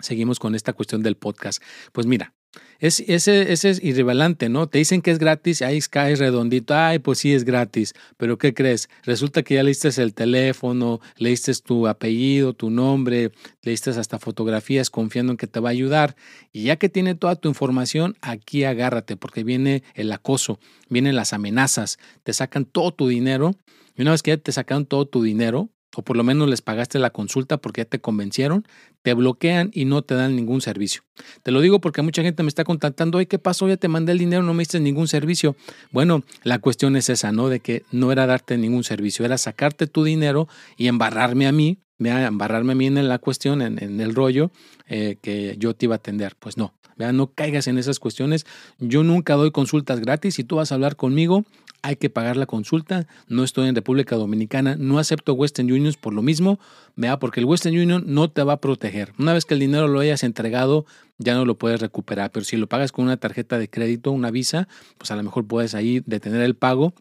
seguimos 0.00 0.38
con 0.38 0.54
esta 0.54 0.72
cuestión 0.72 1.02
del 1.02 1.16
podcast. 1.16 1.62
Pues 1.92 2.06
mira, 2.06 2.32
es, 2.78 3.00
ese, 3.06 3.52
ese, 3.52 3.70
es 3.70 3.84
irrelevante, 3.84 4.48
¿no? 4.48 4.66
Te 4.66 4.78
dicen 4.78 5.02
que 5.02 5.12
es 5.12 5.18
gratis, 5.18 5.62
ahí 5.62 5.80
cae 5.88 6.16
redondito, 6.16 6.74
ay, 6.74 6.98
pues 6.98 7.18
sí 7.20 7.32
es 7.32 7.44
gratis, 7.44 7.94
pero 8.16 8.38
¿qué 8.38 8.54
crees? 8.54 8.88
Resulta 9.04 9.42
que 9.42 9.54
ya 9.54 9.62
leíste 9.62 9.88
el 10.02 10.14
teléfono, 10.14 11.00
leíste 11.16 11.52
tu 11.64 11.86
apellido, 11.86 12.54
tu 12.54 12.70
nombre, 12.70 13.30
leíste 13.62 13.90
hasta 13.90 14.18
fotografías 14.18 14.90
confiando 14.90 15.32
en 15.32 15.36
que 15.36 15.46
te 15.46 15.60
va 15.60 15.68
a 15.68 15.72
ayudar, 15.72 16.16
y 16.52 16.64
ya 16.64 16.76
que 16.76 16.88
tiene 16.88 17.14
toda 17.14 17.36
tu 17.36 17.48
información, 17.48 18.16
aquí 18.20 18.64
agárrate, 18.64 19.16
porque 19.16 19.44
viene 19.44 19.84
el 19.94 20.10
acoso, 20.10 20.58
vienen 20.88 21.14
las 21.14 21.32
amenazas, 21.32 21.98
te 22.24 22.32
sacan 22.32 22.64
todo 22.64 22.92
tu 22.92 23.06
dinero, 23.06 23.54
y 23.96 24.02
una 24.02 24.10
vez 24.10 24.22
que 24.22 24.32
ya 24.32 24.36
te 24.38 24.52
sacaron 24.52 24.86
todo 24.86 25.06
tu 25.06 25.22
dinero, 25.22 25.68
o 25.96 26.02
por 26.02 26.16
lo 26.16 26.24
menos 26.24 26.48
les 26.48 26.62
pagaste 26.62 26.98
la 26.98 27.10
consulta 27.10 27.58
porque 27.58 27.82
ya 27.82 27.84
te 27.84 28.00
convencieron, 28.00 28.66
te 29.02 29.14
bloquean 29.14 29.70
y 29.72 29.84
no 29.84 30.02
te 30.02 30.14
dan 30.14 30.36
ningún 30.36 30.60
servicio. 30.60 31.02
Te 31.42 31.50
lo 31.50 31.60
digo 31.60 31.80
porque 31.80 32.02
mucha 32.02 32.22
gente 32.22 32.42
me 32.42 32.48
está 32.48 32.64
contactando, 32.64 33.18
¿qué 33.26 33.38
pasó? 33.38 33.68
Ya 33.68 33.76
te 33.76 33.88
mandé 33.88 34.12
el 34.12 34.18
dinero, 34.18 34.42
no 34.42 34.54
me 34.54 34.62
diste 34.62 34.80
ningún 34.80 35.08
servicio. 35.08 35.56
Bueno, 35.90 36.22
la 36.42 36.58
cuestión 36.58 36.96
es 36.96 37.10
esa, 37.10 37.32
¿no? 37.32 37.48
De 37.48 37.60
que 37.60 37.84
no 37.92 38.12
era 38.12 38.26
darte 38.26 38.56
ningún 38.56 38.84
servicio, 38.84 39.24
era 39.24 39.38
sacarte 39.38 39.86
tu 39.86 40.04
dinero 40.04 40.48
y 40.76 40.86
embarrarme 40.86 41.46
a 41.46 41.52
mí, 41.52 41.78
embarrarme 41.98 42.72
a 42.72 42.76
mí 42.76 42.86
en 42.86 43.08
la 43.08 43.18
cuestión, 43.18 43.62
en, 43.62 44.00
el 44.00 44.14
rollo 44.14 44.50
eh, 44.88 45.16
que 45.20 45.56
yo 45.58 45.74
te 45.74 45.86
iba 45.86 45.94
a 45.94 45.96
atender. 45.96 46.36
Pues 46.38 46.56
no, 46.56 46.74
no 46.96 47.28
caigas 47.28 47.66
en 47.66 47.78
esas 47.78 47.98
cuestiones. 47.98 48.46
Yo 48.78 49.02
nunca 49.02 49.34
doy 49.34 49.50
consultas 49.50 50.00
gratis. 50.00 50.34
Si 50.34 50.44
tú 50.44 50.56
vas 50.56 50.72
a 50.72 50.76
hablar 50.76 50.96
conmigo, 50.96 51.44
hay 51.82 51.96
que 51.96 52.10
pagar 52.10 52.36
la 52.36 52.46
consulta. 52.46 53.06
No 53.28 53.44
estoy 53.44 53.68
en 53.68 53.74
República 53.74 54.16
Dominicana, 54.16 54.76
no 54.78 54.98
acepto 54.98 55.34
Western 55.34 55.70
Union 55.70 55.94
por 56.00 56.14
lo 56.14 56.22
mismo, 56.22 56.60
vea, 56.96 57.18
porque 57.18 57.40
el 57.40 57.46
Western 57.46 57.76
Union 57.76 58.04
no 58.06 58.30
te 58.30 58.42
va 58.42 58.54
a 58.54 58.60
proteger. 58.60 59.12
Una 59.18 59.32
vez 59.32 59.44
que 59.44 59.54
el 59.54 59.60
dinero 59.60 59.88
lo 59.88 60.00
hayas 60.00 60.22
entregado, 60.22 60.86
ya 61.18 61.34
no 61.34 61.44
lo 61.44 61.58
puedes 61.58 61.80
recuperar, 61.80 62.30
pero 62.30 62.44
si 62.44 62.56
lo 62.56 62.68
pagas 62.68 62.92
con 62.92 63.04
una 63.04 63.16
tarjeta 63.16 63.58
de 63.58 63.68
crédito, 63.68 64.12
una 64.12 64.30
visa, 64.30 64.68
pues 64.98 65.10
a 65.10 65.16
lo 65.16 65.22
mejor 65.22 65.46
puedes 65.46 65.74
ahí 65.74 66.02
detener 66.06 66.42
el 66.42 66.54
pago 66.54 66.94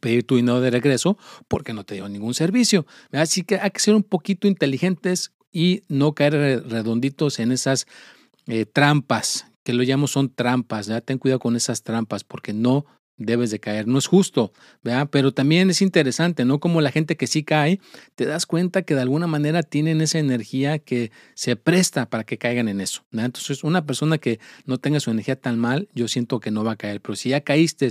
pedir 0.00 0.26
tu 0.26 0.36
dinero 0.36 0.60
de 0.60 0.70
regreso 0.70 1.18
porque 1.48 1.72
no 1.72 1.84
te 1.84 1.94
dio 1.94 2.08
ningún 2.08 2.34
servicio. 2.34 2.86
Así 3.12 3.42
que 3.42 3.56
hay 3.56 3.70
que 3.70 3.80
ser 3.80 3.94
un 3.94 4.02
poquito 4.02 4.46
inteligentes 4.46 5.32
y 5.52 5.82
no 5.88 6.12
caer 6.12 6.64
redonditos 6.68 7.38
en 7.40 7.50
esas 7.50 7.86
eh, 8.46 8.66
trampas, 8.66 9.46
que 9.62 9.72
lo 9.72 9.82
llamo 9.82 10.06
son 10.06 10.32
trampas, 10.32 10.86
¿ya? 10.86 11.00
ten 11.00 11.18
cuidado 11.18 11.40
con 11.40 11.56
esas 11.56 11.82
trampas 11.82 12.24
porque 12.24 12.52
no 12.52 12.86
debes 13.16 13.50
de 13.50 13.60
caer. 13.60 13.86
No 13.86 13.98
es 13.98 14.06
justo, 14.06 14.52
¿verdad? 14.82 15.08
Pero 15.10 15.32
también 15.32 15.70
es 15.70 15.82
interesante, 15.82 16.44
¿no? 16.44 16.60
Como 16.60 16.80
la 16.80 16.90
gente 16.90 17.16
que 17.16 17.26
sí 17.26 17.44
cae, 17.44 17.80
te 18.14 18.26
das 18.26 18.46
cuenta 18.46 18.82
que 18.82 18.94
de 18.94 19.00
alguna 19.00 19.26
manera 19.26 19.62
tienen 19.62 20.00
esa 20.00 20.18
energía 20.18 20.78
que 20.78 21.10
se 21.34 21.56
presta 21.56 22.08
para 22.08 22.24
que 22.24 22.38
caigan 22.38 22.68
en 22.68 22.80
eso. 22.80 23.04
Entonces, 23.12 23.64
una 23.64 23.86
persona 23.86 24.18
que 24.18 24.38
no 24.64 24.78
tenga 24.78 25.00
su 25.00 25.10
energía 25.10 25.36
tan 25.36 25.58
mal, 25.58 25.88
yo 25.94 26.08
siento 26.08 26.40
que 26.40 26.50
no 26.50 26.64
va 26.64 26.72
a 26.72 26.76
caer. 26.76 27.00
Pero 27.00 27.16
si 27.16 27.30
ya 27.30 27.40
caíste 27.40 27.88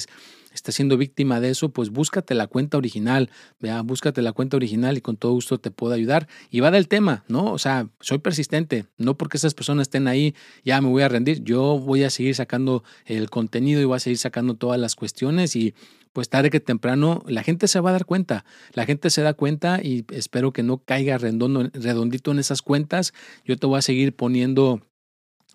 estás 0.55 0.75
siendo 0.75 0.97
víctima 0.97 1.39
de 1.39 1.49
eso, 1.49 1.69
pues 1.69 1.89
búscate 1.89 2.35
la 2.35 2.47
cuenta 2.47 2.77
original, 2.77 3.29
vea, 3.59 3.81
búscate 3.81 4.21
la 4.21 4.31
cuenta 4.31 4.57
original 4.57 4.97
y 4.97 5.01
con 5.01 5.17
todo 5.17 5.33
gusto 5.33 5.59
te 5.59 5.71
puedo 5.71 5.93
ayudar. 5.93 6.27
Y 6.49 6.59
va 6.59 6.71
del 6.71 6.87
tema, 6.87 7.23
¿no? 7.27 7.51
O 7.51 7.57
sea, 7.57 7.89
soy 7.99 8.19
persistente, 8.19 8.85
no 8.97 9.17
porque 9.17 9.37
esas 9.37 9.53
personas 9.53 9.83
estén 9.83 10.07
ahí, 10.07 10.35
ya 10.63 10.81
me 10.81 10.89
voy 10.89 11.03
a 11.03 11.09
rendir, 11.09 11.43
yo 11.43 11.79
voy 11.79 12.03
a 12.03 12.09
seguir 12.09 12.35
sacando 12.35 12.83
el 13.05 13.29
contenido 13.29 13.81
y 13.81 13.85
voy 13.85 13.97
a 13.97 13.99
seguir 13.99 14.17
sacando 14.17 14.55
todas 14.55 14.79
las 14.79 14.95
cuestiones 14.95 15.55
y 15.55 15.73
pues 16.13 16.29
tarde 16.29 16.49
que 16.49 16.61
temprano 16.61 17.23
la 17.27 17.43
gente 17.43 17.67
se 17.67 17.81
va 17.81 17.89
a 17.89 17.93
dar 17.93 18.05
cuenta, 18.05 18.45
la 18.71 18.85
gente 18.85 19.09
se 19.09 19.21
da 19.21 19.33
cuenta 19.33 19.81
y 19.83 20.05
espero 20.11 20.53
que 20.53 20.63
no 20.63 20.77
caiga 20.77 21.17
redondito 21.17 22.31
en 22.31 22.39
esas 22.39 22.61
cuentas. 22.61 23.13
Yo 23.43 23.57
te 23.57 23.67
voy 23.67 23.79
a 23.79 23.81
seguir 23.81 24.15
poniendo 24.15 24.81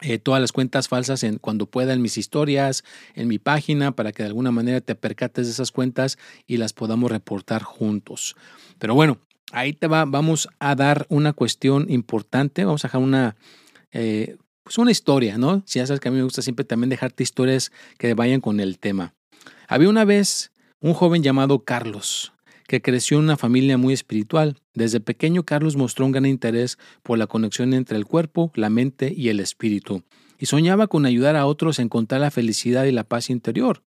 eh, 0.02 0.18
todas 0.18 0.40
las 0.40 0.52
cuentas 0.52 0.88
falsas 0.88 1.22
en, 1.24 1.38
cuando 1.38 1.66
pueda 1.66 1.92
en 1.92 2.00
mis 2.00 2.16
historias, 2.16 2.84
en 3.14 3.28
mi 3.28 3.38
página, 3.38 3.92
para 3.92 4.12
que 4.12 4.22
de 4.22 4.28
alguna 4.28 4.50
manera 4.50 4.80
te 4.80 4.94
percates 4.94 5.46
de 5.46 5.52
esas 5.52 5.72
cuentas 5.72 6.18
y 6.46 6.56
las 6.56 6.72
podamos 6.72 7.10
reportar 7.10 7.62
juntos. 7.62 8.34
Pero 8.78 8.94
bueno, 8.94 9.18
ahí 9.52 9.72
te 9.72 9.86
va, 9.86 10.04
vamos 10.06 10.48
a 10.58 10.74
dar 10.74 11.06
una 11.08 11.32
cuestión 11.32 11.86
importante, 11.90 12.64
vamos 12.64 12.84
a 12.84 12.88
dejar 12.88 13.02
una, 13.02 13.36
eh, 13.92 14.36
pues 14.62 14.78
una 14.78 14.90
historia, 14.90 15.36
¿no? 15.36 15.62
Si 15.66 15.78
ya 15.78 15.86
sabes 15.86 16.00
que 16.00 16.08
a 16.08 16.12
mí 16.12 16.16
me 16.16 16.24
gusta 16.24 16.42
siempre 16.42 16.64
también 16.64 16.90
dejarte 16.90 17.22
historias 17.22 17.70
que 17.98 18.14
vayan 18.14 18.40
con 18.40 18.60
el 18.60 18.78
tema. 18.78 19.14
Había 19.68 19.88
una 19.88 20.04
vez 20.04 20.52
un 20.80 20.94
joven 20.94 21.22
llamado 21.22 21.64
Carlos 21.64 22.32
que 22.70 22.82
creció 22.82 23.18
en 23.18 23.24
una 23.24 23.36
familia 23.36 23.76
muy 23.78 23.92
espiritual. 23.92 24.56
Desde 24.74 25.00
pequeño 25.00 25.42
Carlos 25.42 25.74
mostró 25.74 26.06
un 26.06 26.12
gran 26.12 26.24
interés 26.24 26.78
por 27.02 27.18
la 27.18 27.26
conexión 27.26 27.74
entre 27.74 27.98
el 27.98 28.06
cuerpo, 28.06 28.52
la 28.54 28.70
mente 28.70 29.12
y 29.12 29.28
el 29.28 29.40
espíritu, 29.40 30.04
y 30.38 30.46
soñaba 30.46 30.86
con 30.86 31.04
ayudar 31.04 31.34
a 31.34 31.46
otros 31.46 31.80
a 31.80 31.82
encontrar 31.82 32.20
la 32.20 32.30
felicidad 32.30 32.84
y 32.84 32.92
la 32.92 33.02
paz 33.02 33.28
interior. 33.28 33.82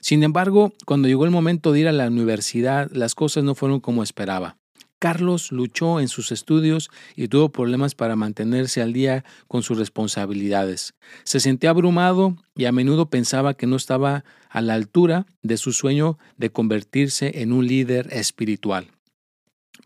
Sin 0.00 0.22
embargo, 0.22 0.74
cuando 0.84 1.08
llegó 1.08 1.24
el 1.24 1.30
momento 1.30 1.72
de 1.72 1.80
ir 1.80 1.88
a 1.88 1.92
la 1.92 2.08
universidad, 2.08 2.90
las 2.92 3.14
cosas 3.14 3.42
no 3.42 3.54
fueron 3.54 3.80
como 3.80 4.02
esperaba. 4.02 4.58
Carlos 4.98 5.52
luchó 5.52 6.00
en 6.00 6.08
sus 6.08 6.32
estudios 6.32 6.90
y 7.14 7.28
tuvo 7.28 7.50
problemas 7.50 7.94
para 7.94 8.16
mantenerse 8.16 8.80
al 8.80 8.92
día 8.92 9.24
con 9.46 9.62
sus 9.62 9.76
responsabilidades. 9.76 10.94
Se 11.24 11.38
sentía 11.38 11.70
abrumado 11.70 12.36
y 12.54 12.64
a 12.64 12.72
menudo 12.72 13.10
pensaba 13.10 13.54
que 13.54 13.66
no 13.66 13.76
estaba 13.76 14.24
a 14.48 14.62
la 14.62 14.74
altura 14.74 15.26
de 15.42 15.58
su 15.58 15.72
sueño 15.72 16.18
de 16.38 16.50
convertirse 16.50 17.42
en 17.42 17.52
un 17.52 17.66
líder 17.66 18.08
espiritual. 18.10 18.90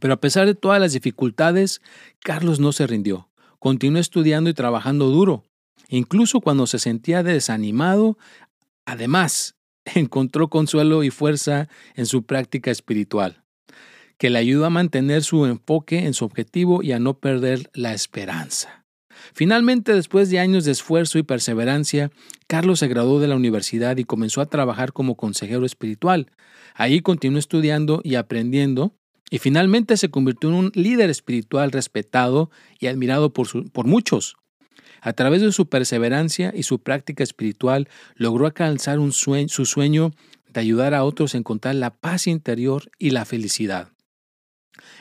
Pero 0.01 0.15
a 0.15 0.21
pesar 0.21 0.47
de 0.47 0.55
todas 0.55 0.81
las 0.81 0.93
dificultades, 0.93 1.83
Carlos 2.21 2.61
no 2.61 2.73
se 2.73 2.87
rindió. 2.87 3.29
Continuó 3.59 4.01
estudiando 4.01 4.49
y 4.49 4.55
trabajando 4.55 5.07
duro. 5.07 5.45
Incluso 5.89 6.41
cuando 6.41 6.69
se 6.69 6.79
sentía 6.79 7.25
desanimado, 7.25 8.17
además, 8.87 9.57
encontró 9.85 10.49
consuelo 10.49 11.03
y 11.03 11.11
fuerza 11.11 11.69
en 11.97 12.07
su 12.07 12.23
práctica 12.23 12.71
espiritual 12.71 13.43
que 14.21 14.29
le 14.29 14.39
ayuda 14.39 14.67
a 14.67 14.71
mantener 14.71 15.25
su 15.25 15.47
enfoque 15.47 16.05
en 16.05 16.13
su 16.13 16.27
objetivo 16.27 16.83
y 16.83 16.93
a 16.93 16.99
no 16.99 17.15
perder 17.15 17.71
la 17.73 17.95
esperanza. 17.95 18.85
Finalmente, 19.33 19.95
después 19.95 20.29
de 20.29 20.39
años 20.39 20.67
de 20.67 20.73
esfuerzo 20.73 21.19
y 21.19 21.23
perseverancia, 21.23 22.11
Carlos 22.47 22.81
se 22.81 22.89
graduó 22.89 23.19
de 23.19 23.29
la 23.29 23.37
universidad 23.37 23.97
y 23.97 24.05
comenzó 24.05 24.43
a 24.43 24.47
trabajar 24.47 24.93
como 24.93 25.17
consejero 25.17 25.65
espiritual. 25.65 26.31
Ahí 26.75 27.01
continuó 27.01 27.39
estudiando 27.39 28.03
y 28.05 28.17
aprendiendo 28.17 28.95
y 29.31 29.39
finalmente 29.39 29.97
se 29.97 30.11
convirtió 30.11 30.51
en 30.51 30.57
un 30.57 30.73
líder 30.75 31.09
espiritual 31.09 31.73
respetado 31.73 32.51
y 32.79 32.89
admirado 32.89 33.33
por, 33.33 33.73
por 33.73 33.87
muchos. 33.87 34.37
A 35.01 35.15
través 35.15 35.41
de 35.41 35.51
su 35.51 35.71
perseverancia 35.71 36.53
y 36.55 36.65
su 36.65 36.81
práctica 36.81 37.23
espiritual 37.23 37.89
logró 38.17 38.45
alcanzar 38.45 38.99
su 39.13 39.65
sueño 39.65 40.11
de 40.53 40.61
ayudar 40.61 40.93
a 40.93 41.05
otros 41.05 41.35
a 41.35 41.39
encontrar 41.39 41.75
la 41.77 41.95
paz 41.95 42.27
interior 42.27 42.91
y 42.99 43.11
la 43.11 43.25
felicidad. 43.25 43.89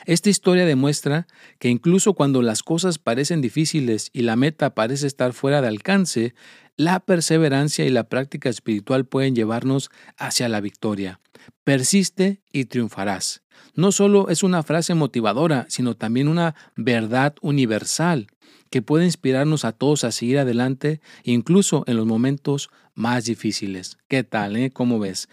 Esta 0.06 0.30
historia 0.30 0.64
demuestra 0.64 1.26
que 1.58 1.68
incluso 1.68 2.14
cuando 2.14 2.42
las 2.42 2.62
cosas 2.62 2.98
parecen 2.98 3.40
difíciles 3.40 4.10
y 4.12 4.22
la 4.22 4.36
meta 4.36 4.74
parece 4.74 5.06
estar 5.06 5.32
fuera 5.32 5.60
de 5.60 5.68
alcance, 5.68 6.34
la 6.76 7.00
perseverancia 7.00 7.84
y 7.84 7.90
la 7.90 8.04
práctica 8.04 8.48
espiritual 8.48 9.04
pueden 9.04 9.34
llevarnos 9.34 9.90
hacia 10.16 10.48
la 10.48 10.60
victoria. 10.60 11.20
Persiste 11.64 12.40
y 12.52 12.64
triunfarás. 12.64 13.42
No 13.74 13.92
solo 13.92 14.28
es 14.28 14.42
una 14.42 14.62
frase 14.62 14.94
motivadora, 14.94 15.66
sino 15.68 15.94
también 15.94 16.28
una 16.28 16.54
verdad 16.76 17.34
universal 17.42 18.28
que 18.70 18.82
puede 18.82 19.04
inspirarnos 19.04 19.64
a 19.64 19.72
todos 19.72 20.04
a 20.04 20.12
seguir 20.12 20.38
adelante, 20.38 21.00
incluso 21.24 21.84
en 21.86 21.96
los 21.96 22.06
momentos 22.06 22.70
más 22.94 23.24
difíciles. 23.24 23.98
¿Qué 24.08 24.24
tal? 24.24 24.56
Eh? 24.56 24.70
¿Cómo 24.70 24.98
ves? 24.98 25.28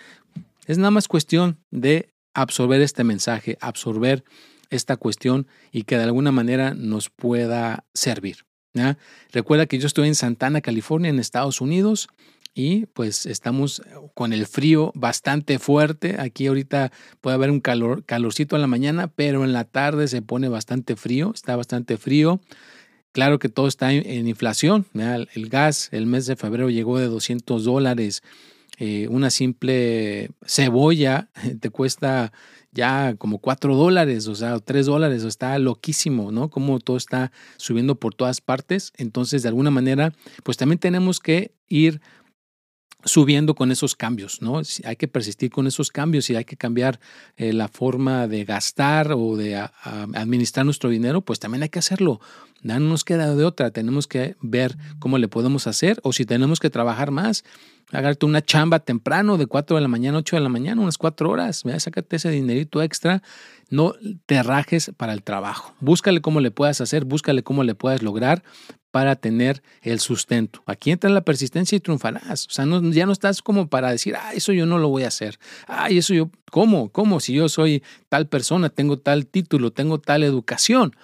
Es 0.65 0.77
nada 0.77 0.91
más 0.91 1.07
cuestión 1.07 1.59
de 1.71 2.09
absorber 2.37 2.81
este 2.81 3.03
mensaje, 3.03 3.57
absorber 3.61 4.23
esta 4.69 4.95
cuestión 4.95 5.47
y 5.71 5.83
que 5.83 5.97
de 5.97 6.03
alguna 6.03 6.31
manera 6.31 6.73
nos 6.73 7.09
pueda 7.09 7.85
servir. 7.93 8.45
Recuerda 9.31 9.65
que 9.65 9.79
yo 9.79 9.87
estoy 9.87 10.07
en 10.07 10.13
Santana, 10.13 10.61
California, 10.61 11.09
en 11.09 11.17
Estados 11.17 11.61
Unidos, 11.61 12.09
y 12.53 12.87
pues 12.87 13.25
estamos 13.25 13.81
con 14.13 14.33
el 14.33 14.47
frío 14.47 14.91
bastante 14.95 15.59
fuerte. 15.59 16.15
Aquí 16.19 16.47
ahorita 16.47 16.91
puede 17.21 17.35
haber 17.35 17.51
un 17.51 17.59
calor, 17.59 18.03
calorcito 18.03 18.55
en 18.55 18.61
la 18.61 18.67
mañana, 18.67 19.07
pero 19.07 19.43
en 19.43 19.53
la 19.53 19.63
tarde 19.63 20.07
se 20.07 20.21
pone 20.21 20.47
bastante 20.47 20.95
frío, 20.95 21.31
está 21.33 21.55
bastante 21.55 21.97
frío. 21.97 22.39
Claro 23.11 23.37
que 23.37 23.49
todo 23.49 23.67
está 23.67 23.93
en, 23.93 24.27
inflación. 24.27 24.85
El 25.33 25.49
gas 25.49 25.89
el 25.91 26.07
mes 26.07 26.25
de 26.25 26.35
febrero 26.35 26.69
llegó 26.69 26.97
de 26.97 27.07
200 27.07 27.63
dólares. 27.63 28.23
Eh, 28.77 29.07
una 29.09 29.29
simple 29.31 30.29
cebolla 30.45 31.29
te 31.59 31.69
cuesta 31.69 32.31
ya 32.71 33.15
como 33.17 33.39
4 33.39 33.75
dólares, 33.75 34.27
o 34.27 34.35
sea, 34.35 34.59
3 34.59 34.85
dólares, 34.85 35.23
está 35.23 35.57
loquísimo, 35.57 36.31
¿no? 36.31 36.49
Como 36.49 36.79
todo 36.79 36.95
está 36.95 37.31
subiendo 37.57 37.95
por 37.95 38.13
todas 38.13 38.39
partes. 38.39 38.93
Entonces, 38.97 39.41
de 39.41 39.49
alguna 39.49 39.71
manera, 39.71 40.13
pues 40.43 40.57
también 40.57 40.77
tenemos 40.77 41.19
que 41.19 41.55
ir 41.67 42.01
subiendo 43.03 43.55
con 43.55 43.71
esos 43.71 43.95
cambios, 43.95 44.41
¿no? 44.41 44.61
Hay 44.83 44.95
que 44.95 45.07
persistir 45.07 45.51
con 45.51 45.67
esos 45.67 45.91
cambios 45.91 46.29
y 46.29 46.35
hay 46.35 46.45
que 46.45 46.57
cambiar 46.57 46.99
eh, 47.35 47.53
la 47.53 47.67
forma 47.67 48.27
de 48.27 48.43
gastar 48.43 49.13
o 49.13 49.37
de 49.37 49.55
administrar 49.55 50.65
nuestro 50.65 50.89
dinero, 50.89 51.21
pues 51.21 51.39
también 51.39 51.63
hay 51.63 51.69
que 51.69 51.79
hacerlo. 51.79 52.19
No 52.63 52.79
nos 52.79 53.03
queda 53.03 53.35
de 53.35 53.45
otra, 53.45 53.71
tenemos 53.71 54.07
que 54.07 54.35
ver 54.41 54.75
cómo 54.99 55.17
le 55.19 55.27
podemos 55.27 55.67
hacer 55.67 55.99
o 56.03 56.11
si 56.11 56.25
tenemos 56.25 56.59
que 56.59 56.69
trabajar 56.69 57.11
más, 57.11 57.43
Hágate 57.93 58.25
una 58.25 58.41
chamba 58.41 58.79
temprano 58.79 59.37
de 59.37 59.47
4 59.47 59.77
de 59.77 59.81
la 59.81 59.87
mañana, 59.87 60.17
8 60.17 60.35
de 60.35 60.41
la 60.41 60.49
mañana, 60.49 60.81
unas 60.81 60.97
4 60.97 61.29
horas, 61.29 61.63
sácate 61.77 62.17
ese 62.17 62.29
dinerito 62.29 62.81
extra, 62.81 63.23
no 63.69 63.93
te 64.25 64.43
rajes 64.43 64.91
para 64.97 65.13
el 65.13 65.23
trabajo. 65.23 65.73
Búscale 65.79 66.19
cómo 66.19 66.41
le 66.41 66.51
puedas 66.51 66.81
hacer, 66.81 67.05
búscale 67.05 67.43
cómo 67.43 67.63
le 67.63 67.75
puedas 67.75 68.01
lograr 68.03 68.43
para 68.97 69.15
tener 69.15 69.61
el 69.83 69.99
sustento. 69.99 70.63
Aquí 70.65 70.89
entra 70.89 71.11
la 71.11 71.21
persistencia 71.21 71.75
y 71.75 71.79
triunfarás. 71.79 72.47
O 72.47 72.49
sea, 72.49 72.65
ya 72.65 73.05
no 73.05 73.11
estás 73.11 73.43
como 73.43 73.67
para 73.67 73.91
decir, 73.91 74.15
ah, 74.15 74.33
eso 74.33 74.53
yo 74.53 74.65
no 74.65 74.79
lo 74.79 74.89
voy 74.89 75.03
a 75.03 75.09
hacer. 75.09 75.37
Ah, 75.67 75.89
eso 75.91 76.15
yo, 76.15 76.31
¿cómo? 76.49 76.89
¿Cómo? 76.89 77.19
Si 77.19 77.31
yo 77.33 77.47
soy 77.47 77.83
tal 78.09 78.27
persona, 78.27 78.69
tengo 78.69 78.97
tal 78.97 79.27
título, 79.27 79.69
tengo 79.71 79.99
tal 79.99 80.23
educación. 80.23 80.95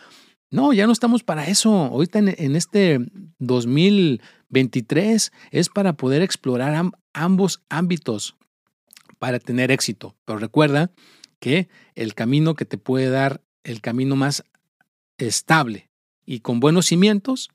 No, 0.50 0.74
ya 0.74 0.88
no 0.88 0.92
estamos 0.92 1.22
para 1.22 1.46
eso. 1.46 1.72
Ahorita 1.72 2.18
en 2.18 2.56
este 2.56 2.98
2023 3.38 5.32
es 5.52 5.70
para 5.70 5.94
poder 5.94 6.24
explorar 6.24 6.90
ambos 7.14 7.62
ámbitos 7.70 8.36
para 9.20 9.38
tener 9.38 9.70
éxito. 9.70 10.16
Pero 10.26 10.40
recuerda 10.40 10.90
que 11.40 11.70
el 11.94 12.16
camino 12.16 12.56
que 12.56 12.66
te 12.66 12.80
puede 12.80 13.12
dar 13.12 13.44
el 13.64 13.82
camino 13.82 14.16
más 14.16 14.46
estable 15.20 15.92
y 16.26 16.40
con 16.40 16.60
buenos 16.60 16.88
cimientos 16.88 17.52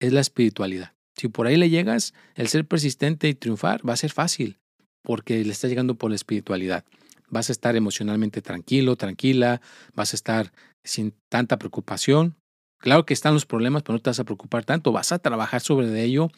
es 0.00 0.12
la 0.12 0.20
espiritualidad. 0.20 0.94
Si 1.14 1.28
por 1.28 1.46
ahí 1.46 1.56
le 1.56 1.70
llegas, 1.70 2.14
el 2.34 2.48
ser 2.48 2.66
persistente 2.66 3.28
y 3.28 3.34
triunfar 3.34 3.86
va 3.88 3.92
a 3.92 3.98
ser 3.98 4.10
fácil, 4.10 4.58
porque 5.02 5.44
le 5.44 5.52
está 5.52 5.68
llegando 5.68 5.94
por 5.94 6.10
la 6.10 6.16
espiritualidad. 6.16 6.84
Vas 7.28 7.50
a 7.50 7.52
estar 7.52 7.76
emocionalmente 7.76 8.42
tranquilo, 8.42 8.96
tranquila, 8.96 9.60
vas 9.94 10.14
a 10.14 10.16
estar 10.16 10.52
sin 10.82 11.14
tanta 11.28 11.58
preocupación. 11.58 12.36
Claro 12.78 13.04
que 13.04 13.12
están 13.12 13.34
los 13.34 13.44
problemas, 13.44 13.82
pero 13.82 13.94
no 13.94 14.00
te 14.00 14.10
vas 14.10 14.18
a 14.18 14.24
preocupar 14.24 14.64
tanto, 14.64 14.90
vas 14.90 15.12
a 15.12 15.18
trabajar 15.18 15.60
sobre 15.60 16.02
ello 16.02 16.30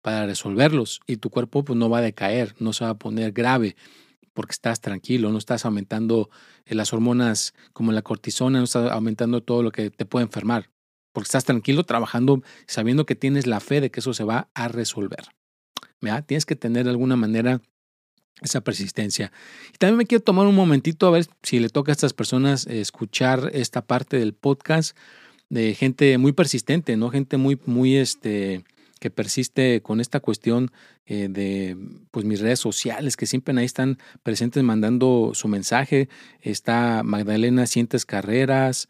para 0.00 0.24
resolverlos 0.24 1.00
y 1.06 1.18
tu 1.18 1.28
cuerpo 1.28 1.62
pues, 1.62 1.78
no 1.78 1.90
va 1.90 1.98
a 1.98 2.02
decaer, 2.02 2.54
no 2.58 2.72
se 2.72 2.84
va 2.84 2.90
a 2.90 2.98
poner 2.98 3.32
grave 3.32 3.76
porque 4.32 4.52
estás 4.52 4.80
tranquilo, 4.80 5.30
no 5.30 5.38
estás 5.38 5.66
aumentando 5.66 6.30
eh, 6.64 6.74
las 6.74 6.94
hormonas 6.94 7.52
como 7.74 7.92
la 7.92 8.00
cortisona, 8.00 8.58
no 8.58 8.64
estás 8.64 8.90
aumentando 8.90 9.42
todo 9.42 9.62
lo 9.62 9.70
que 9.72 9.90
te 9.90 10.06
puede 10.06 10.24
enfermar 10.24 10.70
porque 11.12 11.26
estás 11.26 11.44
tranquilo 11.44 11.84
trabajando 11.84 12.42
sabiendo 12.66 13.06
que 13.06 13.14
tienes 13.14 13.46
la 13.46 13.60
fe 13.60 13.80
de 13.80 13.90
que 13.90 14.00
eso 14.00 14.14
se 14.14 14.24
va 14.24 14.48
a 14.54 14.68
resolver. 14.68 15.24
Tienes 16.26 16.46
que 16.46 16.56
tener 16.56 16.84
de 16.84 16.90
alguna 16.90 17.16
manera 17.16 17.60
esa 18.40 18.62
persistencia. 18.62 19.32
Y 19.74 19.78
también 19.78 19.98
me 19.98 20.06
quiero 20.06 20.24
tomar 20.24 20.46
un 20.46 20.54
momentito 20.54 21.06
a 21.06 21.10
ver 21.10 21.26
si 21.42 21.60
le 21.60 21.68
toca 21.68 21.92
a 21.92 21.94
estas 21.94 22.14
personas 22.14 22.66
escuchar 22.66 23.50
esta 23.52 23.82
parte 23.82 24.18
del 24.18 24.32
podcast 24.32 24.96
de 25.50 25.74
gente 25.74 26.16
muy 26.16 26.32
persistente, 26.32 26.96
¿no? 26.96 27.10
Gente 27.10 27.36
muy, 27.36 27.58
muy, 27.66 27.96
este, 27.96 28.64
que 28.98 29.10
persiste 29.10 29.82
con 29.82 30.00
esta 30.00 30.20
cuestión 30.20 30.70
eh, 31.06 31.28
de 31.28 31.76
pues 32.10 32.24
mis 32.24 32.40
redes 32.40 32.60
sociales 32.60 33.16
que 33.16 33.26
siempre 33.26 33.58
ahí 33.58 33.64
están 33.64 33.98
presentes 34.22 34.62
mandando 34.62 35.32
su 35.34 35.48
mensaje. 35.48 36.08
Está 36.40 37.02
Magdalena 37.02 37.66
Sientes 37.66 38.06
Carreras, 38.06 38.88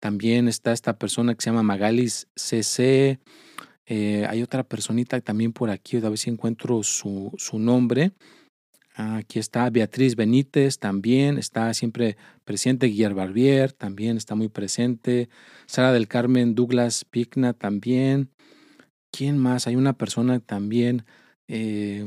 también 0.00 0.48
está 0.48 0.72
esta 0.72 0.98
persona 0.98 1.34
que 1.34 1.42
se 1.42 1.50
llama 1.50 1.62
Magalis 1.62 2.28
CC. 2.34 3.20
Eh, 3.86 4.26
hay 4.28 4.42
otra 4.42 4.64
personita 4.64 5.20
también 5.20 5.52
por 5.52 5.70
aquí, 5.70 5.98
a 5.98 6.08
ver 6.08 6.18
si 6.18 6.30
encuentro 6.30 6.82
su, 6.82 7.32
su 7.36 7.58
nombre. 7.58 8.12
Aquí 8.94 9.38
está 9.38 9.70
Beatriz 9.70 10.16
Benítez, 10.16 10.78
también 10.78 11.38
está 11.38 11.72
siempre 11.74 12.16
presente. 12.44 12.86
Guillermo 12.86 13.18
Barbier, 13.18 13.72
también 13.72 14.16
está 14.16 14.34
muy 14.34 14.48
presente. 14.48 15.28
Sara 15.66 15.92
del 15.92 16.08
Carmen 16.08 16.54
Douglas 16.54 17.04
Pigna, 17.04 17.52
también. 17.52 18.30
¿Quién 19.12 19.38
más? 19.38 19.66
Hay 19.66 19.76
una 19.76 19.92
persona 19.92 20.40
también. 20.40 21.04
Eh, 21.48 22.04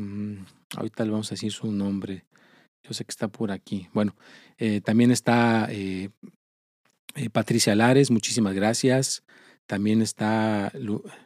ahorita 0.76 1.06
le 1.06 1.12
vamos 1.12 1.32
a 1.32 1.36
decir 1.36 1.52
su 1.52 1.72
nombre. 1.72 2.26
Yo 2.84 2.94
sé 2.94 3.06
que 3.06 3.12
está 3.12 3.28
por 3.28 3.52
aquí. 3.52 3.88
Bueno, 3.94 4.16
eh, 4.58 4.82
también 4.82 5.12
está 5.12 5.68
eh, 5.72 6.10
Patricia 7.32 7.76
Lares, 7.76 8.10
muchísimas 8.10 8.56
gracias. 8.56 9.23
También 9.67 10.02
está 10.02 10.71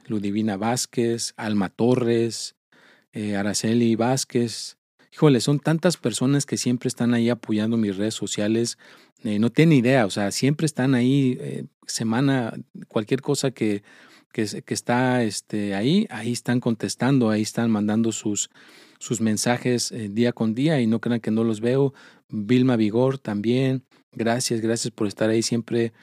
Ludivina 0.08 0.58
Vázquez, 0.58 1.34
Alma 1.38 1.69
Torres, 1.69 2.56
eh, 3.13 3.36
Araceli 3.36 3.95
Vázquez. 3.95 4.78
Híjole, 5.13 5.39
son 5.39 5.60
tantas 5.60 5.97
personas 5.97 6.45
que 6.45 6.58
siempre 6.58 6.88
están 6.88 7.13
ahí 7.13 7.30
apoyando 7.30 7.78
mis 7.78 7.95
redes 7.95 8.13
sociales. 8.13 8.78
Eh, 9.23 9.39
no 9.39 9.50
tienen 9.50 9.78
idea, 9.78 10.06
o 10.06 10.12
sea, 10.12 10.32
siempre 10.32 10.65
están 10.65 10.93
ahí, 10.93 11.67
semana, 11.88 12.54
cualquier 12.88 13.21
cosa 13.21 13.50
que, 13.52 13.82
que, 14.32 14.45
que, 14.63 14.73
está 14.73 15.23
este, 15.23 15.73
ahí, 15.73 16.06
ahí 16.12 16.34
están 16.34 16.60
contestando, 16.60 17.32
ahí 17.32 17.41
están 17.41 17.71
mandando 17.71 18.12
sus, 18.12 18.52
sus 19.00 19.21
mensajes 19.21 19.91
día 20.12 20.34
con 20.34 20.54
día 20.54 20.80
y 20.82 20.86
no 20.86 21.00
crean 21.02 21.21
que 21.21 21.32
no 21.32 21.43
los 21.43 21.62
veo. 21.62 21.93
Vilma 22.30 22.76
Vigor 22.76 23.17
también, 23.17 23.84
Gracias, 24.18 24.62
gracias 24.62 24.90
por 24.90 25.06
estar 25.06 25.30
ahí 25.30 25.44
siempre 25.44 25.94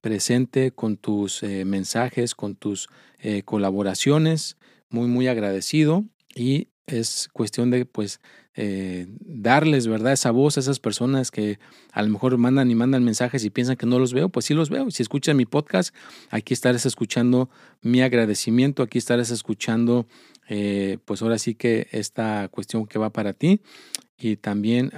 presente 0.00 0.70
con 0.70 0.96
tus 0.96 1.42
eh, 1.42 1.64
mensajes, 1.64 2.36
con 2.36 2.54
tus 2.54 2.88
eh, 3.18 3.42
colaboraciones. 3.42 4.56
Muy, 4.88 5.08
muy 5.08 5.26
agradecido. 5.26 6.04
Y 6.32 6.68
es 6.86 7.28
cuestión 7.32 7.72
de, 7.72 7.84
pues, 7.84 8.20
eh, 8.54 9.08
darles, 9.18 9.88
¿verdad? 9.88 10.12
Esa 10.12 10.30
voz 10.30 10.56
a 10.56 10.60
esas 10.60 10.78
personas 10.78 11.32
que 11.32 11.58
a 11.90 12.02
lo 12.02 12.08
mejor 12.08 12.38
mandan 12.38 12.70
y 12.70 12.76
mandan 12.76 13.02
mensajes 13.02 13.44
y 13.44 13.50
piensan 13.50 13.76
que 13.76 13.86
no 13.86 13.98
los 13.98 14.14
veo, 14.14 14.28
pues 14.28 14.46
sí 14.46 14.54
los 14.54 14.70
veo. 14.70 14.88
Si 14.92 15.02
escuchan 15.02 15.36
mi 15.36 15.44
podcast, 15.44 15.92
aquí 16.30 16.54
estarás 16.54 16.86
escuchando 16.86 17.50
mi 17.82 18.00
agradecimiento, 18.00 18.84
aquí 18.84 18.98
estarás 18.98 19.32
escuchando, 19.32 20.06
pues 21.04 21.20
ahora 21.20 21.38
sí 21.38 21.56
que 21.56 21.88
esta 21.90 22.48
cuestión 22.48 22.86
que 22.86 23.00
va 23.00 23.10
para 23.10 23.32
ti. 23.32 23.60
Y 24.18 24.36
también 24.36 24.92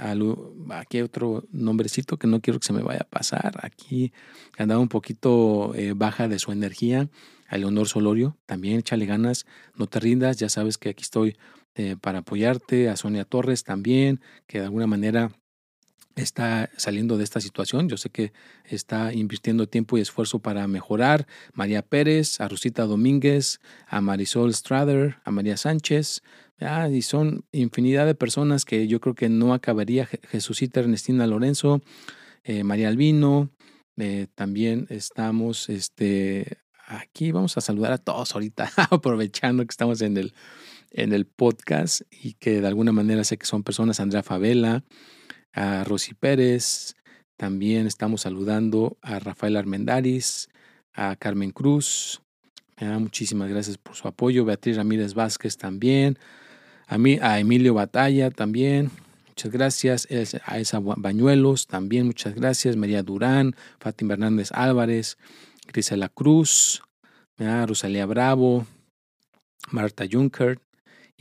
aquí 0.69 0.97
hay 0.97 1.03
otro 1.03 1.43
nombrecito 1.51 2.17
que 2.17 2.27
no 2.27 2.39
quiero 2.39 2.59
que 2.59 2.67
se 2.67 2.73
me 2.73 2.81
vaya 2.81 3.01
a 3.01 3.09
pasar. 3.09 3.59
Aquí 3.63 4.13
andaba 4.57 4.79
un 4.79 4.87
poquito 4.87 5.73
eh, 5.75 5.93
baja 5.95 6.27
de 6.27 6.39
su 6.39 6.51
energía. 6.51 7.09
A 7.47 7.57
Leonor 7.57 7.87
Solorio, 7.87 8.37
también 8.45 8.77
échale 8.77 9.07
ganas, 9.07 9.47
no 9.75 9.87
te 9.87 9.99
rindas, 9.99 10.37
ya 10.37 10.49
sabes 10.49 10.77
que 10.77 10.89
aquí 10.89 11.01
estoy 11.01 11.35
eh, 11.73 11.95
para 11.99 12.19
apoyarte. 12.19 12.89
A 12.89 12.95
Sonia 12.95 13.25
Torres 13.25 13.63
también, 13.63 14.21
que 14.45 14.59
de 14.59 14.65
alguna 14.65 14.85
manera 14.85 15.31
está 16.15 16.69
saliendo 16.77 17.17
de 17.17 17.23
esta 17.23 17.41
situación. 17.41 17.89
Yo 17.89 17.97
sé 17.97 18.09
que 18.09 18.33
está 18.65 19.13
invirtiendo 19.13 19.67
tiempo 19.67 19.97
y 19.97 20.01
esfuerzo 20.01 20.39
para 20.39 20.67
mejorar. 20.67 21.27
María 21.53 21.81
Pérez, 21.81 22.39
a 22.39 22.47
Rosita 22.47 22.85
Domínguez, 22.85 23.59
a 23.87 24.01
Marisol 24.01 24.53
Strader, 24.53 25.17
a 25.23 25.31
María 25.31 25.57
Sánchez, 25.57 26.21
Ah, 26.61 26.89
y 26.89 27.01
son 27.01 27.45
infinidad 27.53 28.05
de 28.05 28.15
personas 28.15 28.65
que 28.65 28.87
yo 28.87 28.99
creo 28.99 29.15
que 29.15 29.29
no 29.29 29.53
acabaría. 29.53 30.07
Jesucita 30.29 30.81
Ernestina 30.81 31.25
Lorenzo, 31.25 31.81
eh, 32.43 32.63
María 32.63 32.89
Albino, 32.89 33.49
eh, 33.97 34.27
también 34.35 34.85
estamos 34.89 35.69
este, 35.69 36.57
aquí. 36.85 37.31
Vamos 37.31 37.57
a 37.57 37.61
saludar 37.61 37.93
a 37.93 37.97
todos 37.97 38.33
ahorita, 38.33 38.69
aprovechando 38.91 39.63
que 39.63 39.71
estamos 39.71 40.01
en 40.01 40.17
el, 40.17 40.33
en 40.91 41.13
el 41.13 41.25
podcast 41.25 42.01
y 42.11 42.33
que 42.33 42.59
de 42.59 42.67
alguna 42.67 42.91
manera 42.91 43.23
sé 43.23 43.37
que 43.37 43.45
son 43.45 43.63
personas. 43.63 44.01
Andrea 44.01 44.23
Favela, 44.23 44.83
a 45.53 45.85
Rosy 45.85 46.13
Pérez, 46.13 46.95
también 47.37 47.87
estamos 47.87 48.21
saludando 48.21 48.97
a 49.01 49.19
Rafael 49.19 49.55
Armendaris, 49.55 50.49
a 50.93 51.15
Carmen 51.15 51.51
Cruz. 51.51 52.21
muchísimas 52.81 53.49
gracias 53.49 53.77
por 53.77 53.95
su 53.95 54.09
apoyo. 54.09 54.43
Beatriz 54.43 54.75
Ramírez 54.75 55.13
Vázquez 55.13 55.55
también 55.55 56.19
a, 56.89 56.97
mí, 56.97 57.19
a 57.21 57.39
Emilio 57.39 57.73
Batalla 57.73 58.31
también. 58.31 58.91
Muchas 59.27 59.51
gracias. 59.51 60.07
A 60.45 60.59
Esa 60.59 60.79
Bañuelos 60.81 61.67
también, 61.67 62.07
muchas 62.07 62.35
gracias. 62.35 62.75
María 62.75 63.03
Durán, 63.03 63.55
Fátima 63.79 64.13
Hernández 64.13 64.51
Álvarez, 64.51 65.17
Grisela 65.67 66.09
Cruz, 66.09 66.81
Rosalía 67.37 68.05
Bravo, 68.05 68.65
Marta 69.71 70.05
Juncker, 70.11 70.59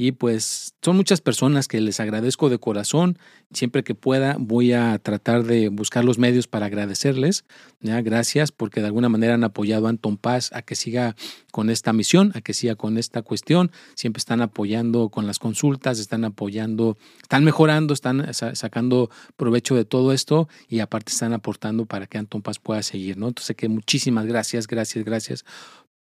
y 0.01 0.13
pues 0.13 0.75
son 0.81 0.95
muchas 0.95 1.21
personas 1.21 1.67
que 1.67 1.81
les 1.81 1.99
agradezco 1.99 2.49
de 2.49 2.61
corazón. 2.61 3.19
Siempre 3.53 3.83
que 3.83 3.97
pueda 3.97 4.37
voy 4.39 4.73
a 4.73 4.97
tratar 5.01 5.43
de 5.43 5.71
buscar 5.71 6.05
los 6.05 6.19
medios 6.19 6.47
para 6.47 6.67
agradecerles. 6.67 7.45
¿ya? 7.81 8.01
Gracias 8.01 8.53
porque 8.53 8.81
de 8.81 8.87
alguna 8.87 9.09
manera 9.09 9.35
han 9.35 9.43
apoyado 9.43 9.89
a 9.89 9.91
Anton 9.91 10.17
Paz 10.17 10.51
a 10.53 10.63
que 10.63 10.77
siga 10.77 11.17
con 11.51 11.69
esta 11.69 11.93
misión, 11.93 12.31
a 12.37 12.43
que 12.43 12.55
siga 12.55 12.77
con 12.77 12.97
esta 12.97 13.23
cuestión. 13.23 13.73
Siempre 13.97 14.21
están 14.21 14.41
apoyando 14.41 15.09
con 15.09 15.27
las 15.27 15.41
consultas, 15.41 15.99
están 15.99 16.25
apoyando, 16.25 16.97
están 17.21 17.43
mejorando, 17.43 17.93
están 17.93 18.33
sacando 18.33 19.11
provecho 19.37 19.75
de 19.75 19.85
todo 19.85 20.13
esto 20.13 20.49
y 20.69 20.79
aparte 20.79 21.11
están 21.11 21.33
aportando 21.33 21.87
para 21.87 22.07
que 22.07 22.19
Anton 22.19 22.41
Paz 22.41 22.61
pueda 22.61 22.85
seguir. 22.85 23.17
¿no? 23.17 23.27
Entonces 23.27 23.57
que 23.57 23.69
muchísimas 23.69 24.27
gracias, 24.27 24.69
gracias, 24.69 25.05
gracias 25.05 25.45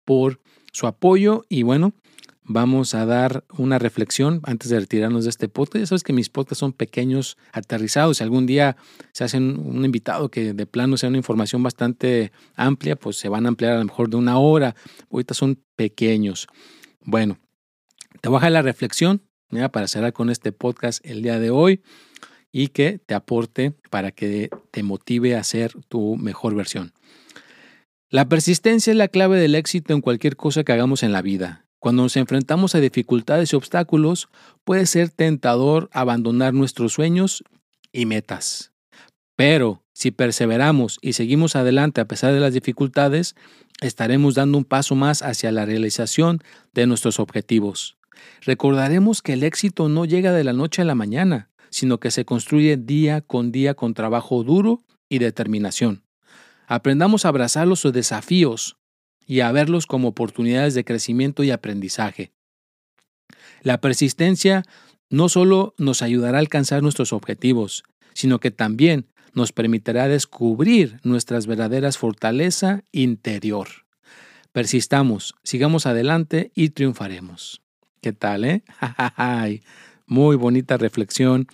por 0.06 0.40
su 0.72 0.88
apoyo 0.88 1.46
y 1.50 1.64
bueno, 1.64 1.94
vamos 2.54 2.94
a 2.94 3.06
dar 3.06 3.44
una 3.58 3.80
reflexión 3.80 4.42
antes 4.44 4.70
de 4.70 4.80
retirarnos 4.80 5.24
de 5.24 5.30
este 5.30 5.50
podcast. 5.50 5.82
Ya 5.82 5.86
sabes 5.88 6.04
que 6.04 6.14
mis 6.14 6.30
podcasts 6.30 6.60
son 6.60 6.74
pequeños, 6.74 7.38
aterrizados. 7.52 8.18
Si 8.18 8.24
algún 8.24 8.46
día 8.46 8.78
se 9.14 9.24
hacen 9.24 9.60
un 9.60 9.84
invitado 9.86 10.30
que 10.30 10.54
de 10.54 10.66
plano 10.66 10.98
sea 10.98 11.10
una 11.10 11.18
información 11.18 11.64
bastante 11.64 12.32
amplia, 12.56 12.96
pues 12.96 13.18
se 13.18 13.30
van 13.30 13.46
a 13.46 13.50
ampliar 13.50 13.74
a 13.74 13.80
lo 13.80 13.86
mejor 13.86 14.10
de 14.10 14.18
una 14.18 14.38
hora. 14.38 14.76
Ahorita 15.12 15.34
son 15.34 15.62
pequeños. 15.76 16.48
Bueno, 17.02 17.38
te 18.22 18.30
baja 18.30 18.50
la 18.50 18.62
reflexión 18.62 19.24
para 19.72 19.88
cerrar 19.88 20.14
con 20.14 20.30
este 20.30 20.52
podcast 20.52 21.06
el 21.06 21.22
día 21.22 21.40
de 21.40 21.50
hoy 21.50 21.82
y 22.52 22.70
que 22.70 23.00
te 23.00 23.14
aporte 23.14 23.74
para 23.90 24.12
que 24.12 24.50
te 24.72 24.84
motive 24.84 25.36
a 25.36 25.44
ser 25.44 25.74
tu 25.88 26.16
mejor 26.18 26.56
versión. 26.56 26.94
La 28.10 28.28
persistencia 28.28 28.92
es 28.92 28.98
la 28.98 29.08
clave 29.08 29.40
del 29.40 29.56
éxito 29.56 29.94
en 29.94 30.02
cualquier 30.02 30.36
cosa 30.36 30.64
que 30.64 30.74
hagamos 30.74 31.04
en 31.04 31.14
la 31.14 31.22
vida. 31.22 31.66
Cuando 31.82 32.04
nos 32.04 32.16
enfrentamos 32.16 32.76
a 32.76 32.80
dificultades 32.80 33.52
y 33.52 33.56
obstáculos, 33.56 34.30
puede 34.64 34.86
ser 34.86 35.10
tentador 35.10 35.90
abandonar 35.92 36.54
nuestros 36.54 36.94
sueños 36.94 37.44
y 37.92 38.06
metas. 38.06 38.72
Pero 39.36 39.84
si 39.92 40.12
perseveramos 40.12 41.00
y 41.02 41.14
seguimos 41.14 41.56
adelante 41.56 42.00
a 42.00 42.06
pesar 42.08 42.36
de 42.36 42.40
las 42.40 42.54
dificultades, 42.54 43.36
estaremos 43.82 44.36
dando 44.36 44.60
un 44.60 44.64
paso 44.64 44.94
más 44.94 45.24
hacia 45.24 45.52
la 45.52 45.66
realización 45.66 46.44
de 46.72 46.86
nuestros 46.86 47.20
objetivos. 47.20 47.98
Recordaremos 48.42 49.24
que 49.24 49.34
el 49.34 49.42
éxito 49.42 49.90
no 49.90 50.06
llega 50.06 50.34
de 50.34 50.44
la 50.44 50.54
noche 50.54 50.84
a 50.84 50.86
la 50.86 50.94
mañana, 50.94 51.50
sino 51.72 52.00
que 52.00 52.12
se 52.12 52.26
construye 52.26 52.78
día 52.78 53.22
con 53.22 53.52
día 53.52 53.74
con 53.74 53.96
trabajo 53.96 54.44
duro 54.44 54.84
y 55.10 55.18
determinación. 55.18 56.04
Aprendamos 56.68 57.26
a 57.26 57.30
abrazar 57.30 57.66
los 57.66 57.82
desafíos, 57.92 58.78
y 59.32 59.40
a 59.40 59.52
verlos 59.54 59.88
como 59.88 60.10
oportunidades 60.10 60.74
de 60.74 60.84
crecimiento 60.84 61.42
y 61.46 61.52
aprendizaje. 61.52 62.34
La 63.62 63.80
persistencia 63.80 64.64
no 65.10 65.30
solo 65.30 65.74
nos 65.78 66.02
ayudará 66.02 66.38
a 66.38 66.42
alcanzar 66.42 66.84
nuestros 66.84 67.14
objetivos, 67.14 67.86
sino 68.14 68.42
que 68.42 68.52
también 68.52 69.08
nos 69.34 69.54
permitirá 69.54 70.10
descubrir 70.10 71.00
nuestras 71.04 71.48
verdaderas 71.48 71.98
fortaleza 71.98 72.84
interior. 72.92 73.70
Persistamos, 74.52 75.34
sigamos 75.44 75.86
adelante 75.86 76.52
y 76.54 76.72
triunfaremos. 76.72 77.62
¿Qué 78.02 78.12
tal, 78.12 78.44
eh? 78.44 78.64
Muy 80.08 80.36
bonita 80.36 80.76
reflexión. 80.76 81.48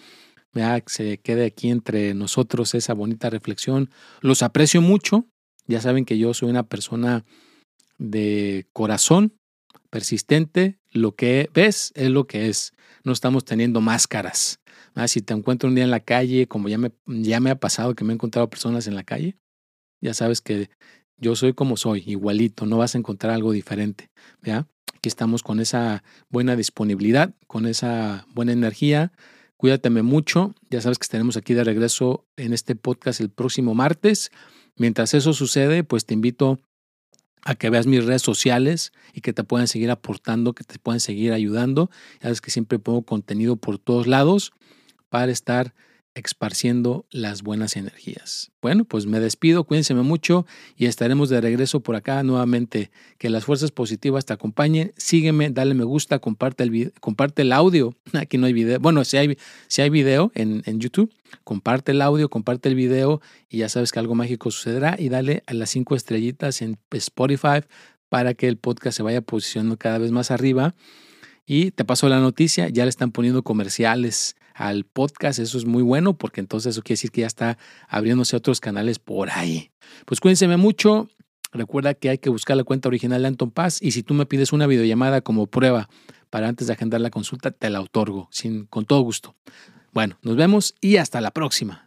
Que 0.52 0.82
se 0.88 1.20
quede 1.20 1.46
aquí 1.46 1.70
entre 1.70 2.16
nosotros 2.16 2.74
esa 2.74 2.96
bonita 2.96 3.30
reflexión. 3.30 3.92
Los 4.22 4.42
aprecio 4.42 4.82
mucho. 4.82 5.28
Ya 5.68 5.80
saben 5.80 6.06
que 6.06 6.18
yo 6.18 6.34
soy 6.34 6.50
una 6.50 6.64
persona 6.64 7.24
de 7.98 8.68
corazón, 8.74 9.34
persistente, 9.90 10.80
lo 10.92 11.16
que 11.16 11.50
ves 11.54 11.92
es 11.96 12.10
lo 12.10 12.28
que 12.28 12.50
es. 12.50 12.74
No 13.04 13.12
estamos 13.12 13.46
teniendo 13.46 13.82
máscaras. 13.82 14.60
Si 15.08 15.22
te 15.22 15.34
encuentro 15.34 15.70
un 15.70 15.76
día 15.76 15.84
en 15.84 15.92
la 15.92 16.00
calle, 16.00 16.48
como 16.48 16.70
ya 16.70 16.78
me, 16.78 16.92
ya 17.06 17.40
me 17.40 17.52
ha 17.52 17.60
pasado 17.60 17.94
que 17.94 18.04
me 18.04 18.14
he 18.14 18.16
encontrado 18.16 18.50
personas 18.50 18.88
en 18.88 18.96
la 18.96 19.04
calle, 19.04 19.38
ya 20.02 20.14
sabes 20.14 20.42
que 20.42 20.70
yo 21.18 21.36
soy 21.36 21.54
como 21.54 21.78
soy, 21.78 22.04
igualito, 22.06 22.66
no 22.66 22.78
vas 22.78 22.96
a 22.96 22.98
encontrar 22.98 23.34
algo 23.34 23.52
diferente. 23.52 24.10
¿ya? 24.42 24.68
Aquí 24.96 25.10
estamos 25.10 25.44
con 25.44 25.60
esa 25.60 26.04
buena 26.30 26.56
disponibilidad, 26.56 27.34
con 27.46 27.68
esa 27.68 28.26
buena 28.34 28.54
energía. 28.54 29.12
Cuídateme 29.56 30.02
mucho. 30.02 30.56
Ya 30.70 30.82
sabes 30.82 30.98
que 30.98 31.04
estaremos 31.04 31.38
aquí 31.38 31.54
de 31.54 31.64
regreso 31.64 32.26
en 32.36 32.54
este 32.54 32.76
podcast 32.76 33.22
el 33.22 33.30
próximo 33.30 33.76
martes. 33.76 34.32
Mientras 34.76 35.14
eso 35.14 35.34
sucede, 35.34 35.84
pues 35.84 36.06
te 36.06 36.14
invito 36.14 36.60
a 37.44 37.56
que 37.56 37.70
veas 37.70 37.88
mis 37.88 38.04
redes 38.06 38.22
sociales 38.22 38.92
y 39.14 39.22
que 39.22 39.34
te 39.34 39.44
puedan 39.44 39.68
seguir 39.68 39.92
aportando, 39.92 40.54
que 40.54 40.64
te 40.64 40.80
puedan 40.80 41.00
seguir 41.00 41.34
ayudando. 41.34 41.90
Ya 42.16 42.24
sabes 42.24 42.42
que 42.42 42.52
siempre 42.52 42.80
pongo 42.80 43.04
contenido 43.04 43.56
por 43.56 43.78
todos 43.80 44.08
lados 44.08 44.52
para 45.10 45.32
estar 45.32 45.74
esparciendo 46.26 47.06
las 47.12 47.44
buenas 47.44 47.76
energías. 47.76 48.52
Bueno, 48.62 48.86
pues 48.86 49.06
me 49.06 49.20
despido, 49.20 49.64
cuídense 49.64 49.94
mucho 49.94 50.46
y 50.76 50.86
estaremos 50.86 51.30
de 51.30 51.42
regreso 51.42 51.82
por 51.82 51.96
acá 51.96 52.24
nuevamente. 52.24 52.92
Que 53.18 53.30
las 53.30 53.46
fuerzas 53.46 53.72
positivas 53.72 54.26
te 54.26 54.34
acompañen. 54.34 54.94
Sígueme, 54.98 55.50
dale 55.50 55.74
me 55.74 55.84
gusta, 55.84 56.20
comparte 56.20 56.64
el, 56.64 56.94
comparte 57.00 57.44
el 57.44 57.52
audio. 57.52 57.96
Aquí 58.14 58.38
no 58.38 58.48
hay 58.48 58.54
video. 58.54 58.80
Bueno, 58.80 59.04
si 59.04 59.18
hay, 59.18 59.38
si 59.68 59.82
hay 59.82 59.90
video 59.90 60.32
en, 60.36 60.64
en 60.66 60.80
YouTube, 60.80 61.14
comparte 61.44 61.92
el 61.92 62.02
audio, 62.02 62.30
comparte 62.30 62.70
el 62.70 62.76
video 62.76 63.22
y 63.50 63.60
ya 63.60 63.70
sabes 63.70 63.92
que 63.92 64.00
algo 64.00 64.16
mágico 64.16 64.52
sucederá 64.52 64.96
y 65.00 65.10
dale 65.10 65.44
a 65.48 65.54
las 65.54 65.70
cinco 65.70 65.96
estrellitas 65.96 66.62
en 66.62 66.78
Spotify 66.92 67.62
para 68.10 68.34
que 68.34 68.48
el 68.48 68.58
podcast 68.58 68.98
se 68.98 69.04
vaya 69.04 69.22
posicionando 69.22 69.78
cada 69.78 69.98
vez 69.98 70.12
más 70.12 70.32
arriba. 70.32 70.76
Y 71.46 71.72
te 71.72 71.86
paso 71.86 72.10
la 72.10 72.20
noticia, 72.20 72.68
ya 72.68 72.84
le 72.84 72.90
están 72.90 73.12
poniendo 73.12 73.42
comerciales 73.42 74.36
al 74.58 74.84
podcast. 74.86 75.40
Eso 75.40 75.58
es 75.58 75.66
muy 75.66 75.84
bueno 75.84 76.18
porque 76.18 76.42
entonces 76.42 76.72
eso 76.72 76.82
quiere 76.82 76.98
decir 76.98 77.12
que 77.12 77.22
ya 77.22 77.28
está 77.28 77.58
abriéndose 77.88 78.36
otros 78.36 78.60
canales 78.60 79.00
por 79.00 79.30
ahí. 79.30 79.72
Pues 80.06 80.20
cuídense 80.20 80.48
mucho. 80.58 81.08
Recuerda 81.54 81.94
que 81.94 82.10
hay 82.10 82.18
que 82.18 82.30
buscar 82.30 82.58
la 82.58 82.64
cuenta 82.64 82.90
original 82.90 83.22
de 83.22 83.30
Anton 83.30 83.52
Paz 83.52 83.82
y 83.82 83.92
si 83.92 84.04
tú 84.04 84.14
me 84.14 84.26
pides 84.26 84.52
una 84.52 84.68
videollamada 84.68 85.22
como 85.22 85.48
prueba 85.48 85.88
para 86.30 86.48
antes 86.50 86.68
de 86.68 86.74
agendar 86.74 87.00
la 87.00 87.10
consulta, 87.10 87.52
te 87.52 87.70
la 87.70 87.80
otorgo 87.80 88.28
sin, 88.32 88.66
con 88.66 88.86
todo 88.86 89.02
gusto. 89.02 89.36
Bueno, 89.94 90.18
nos 90.22 90.36
vemos 90.36 90.76
y 90.82 90.98
hasta 90.98 91.22
la 91.22 91.32
próxima. 91.32 91.87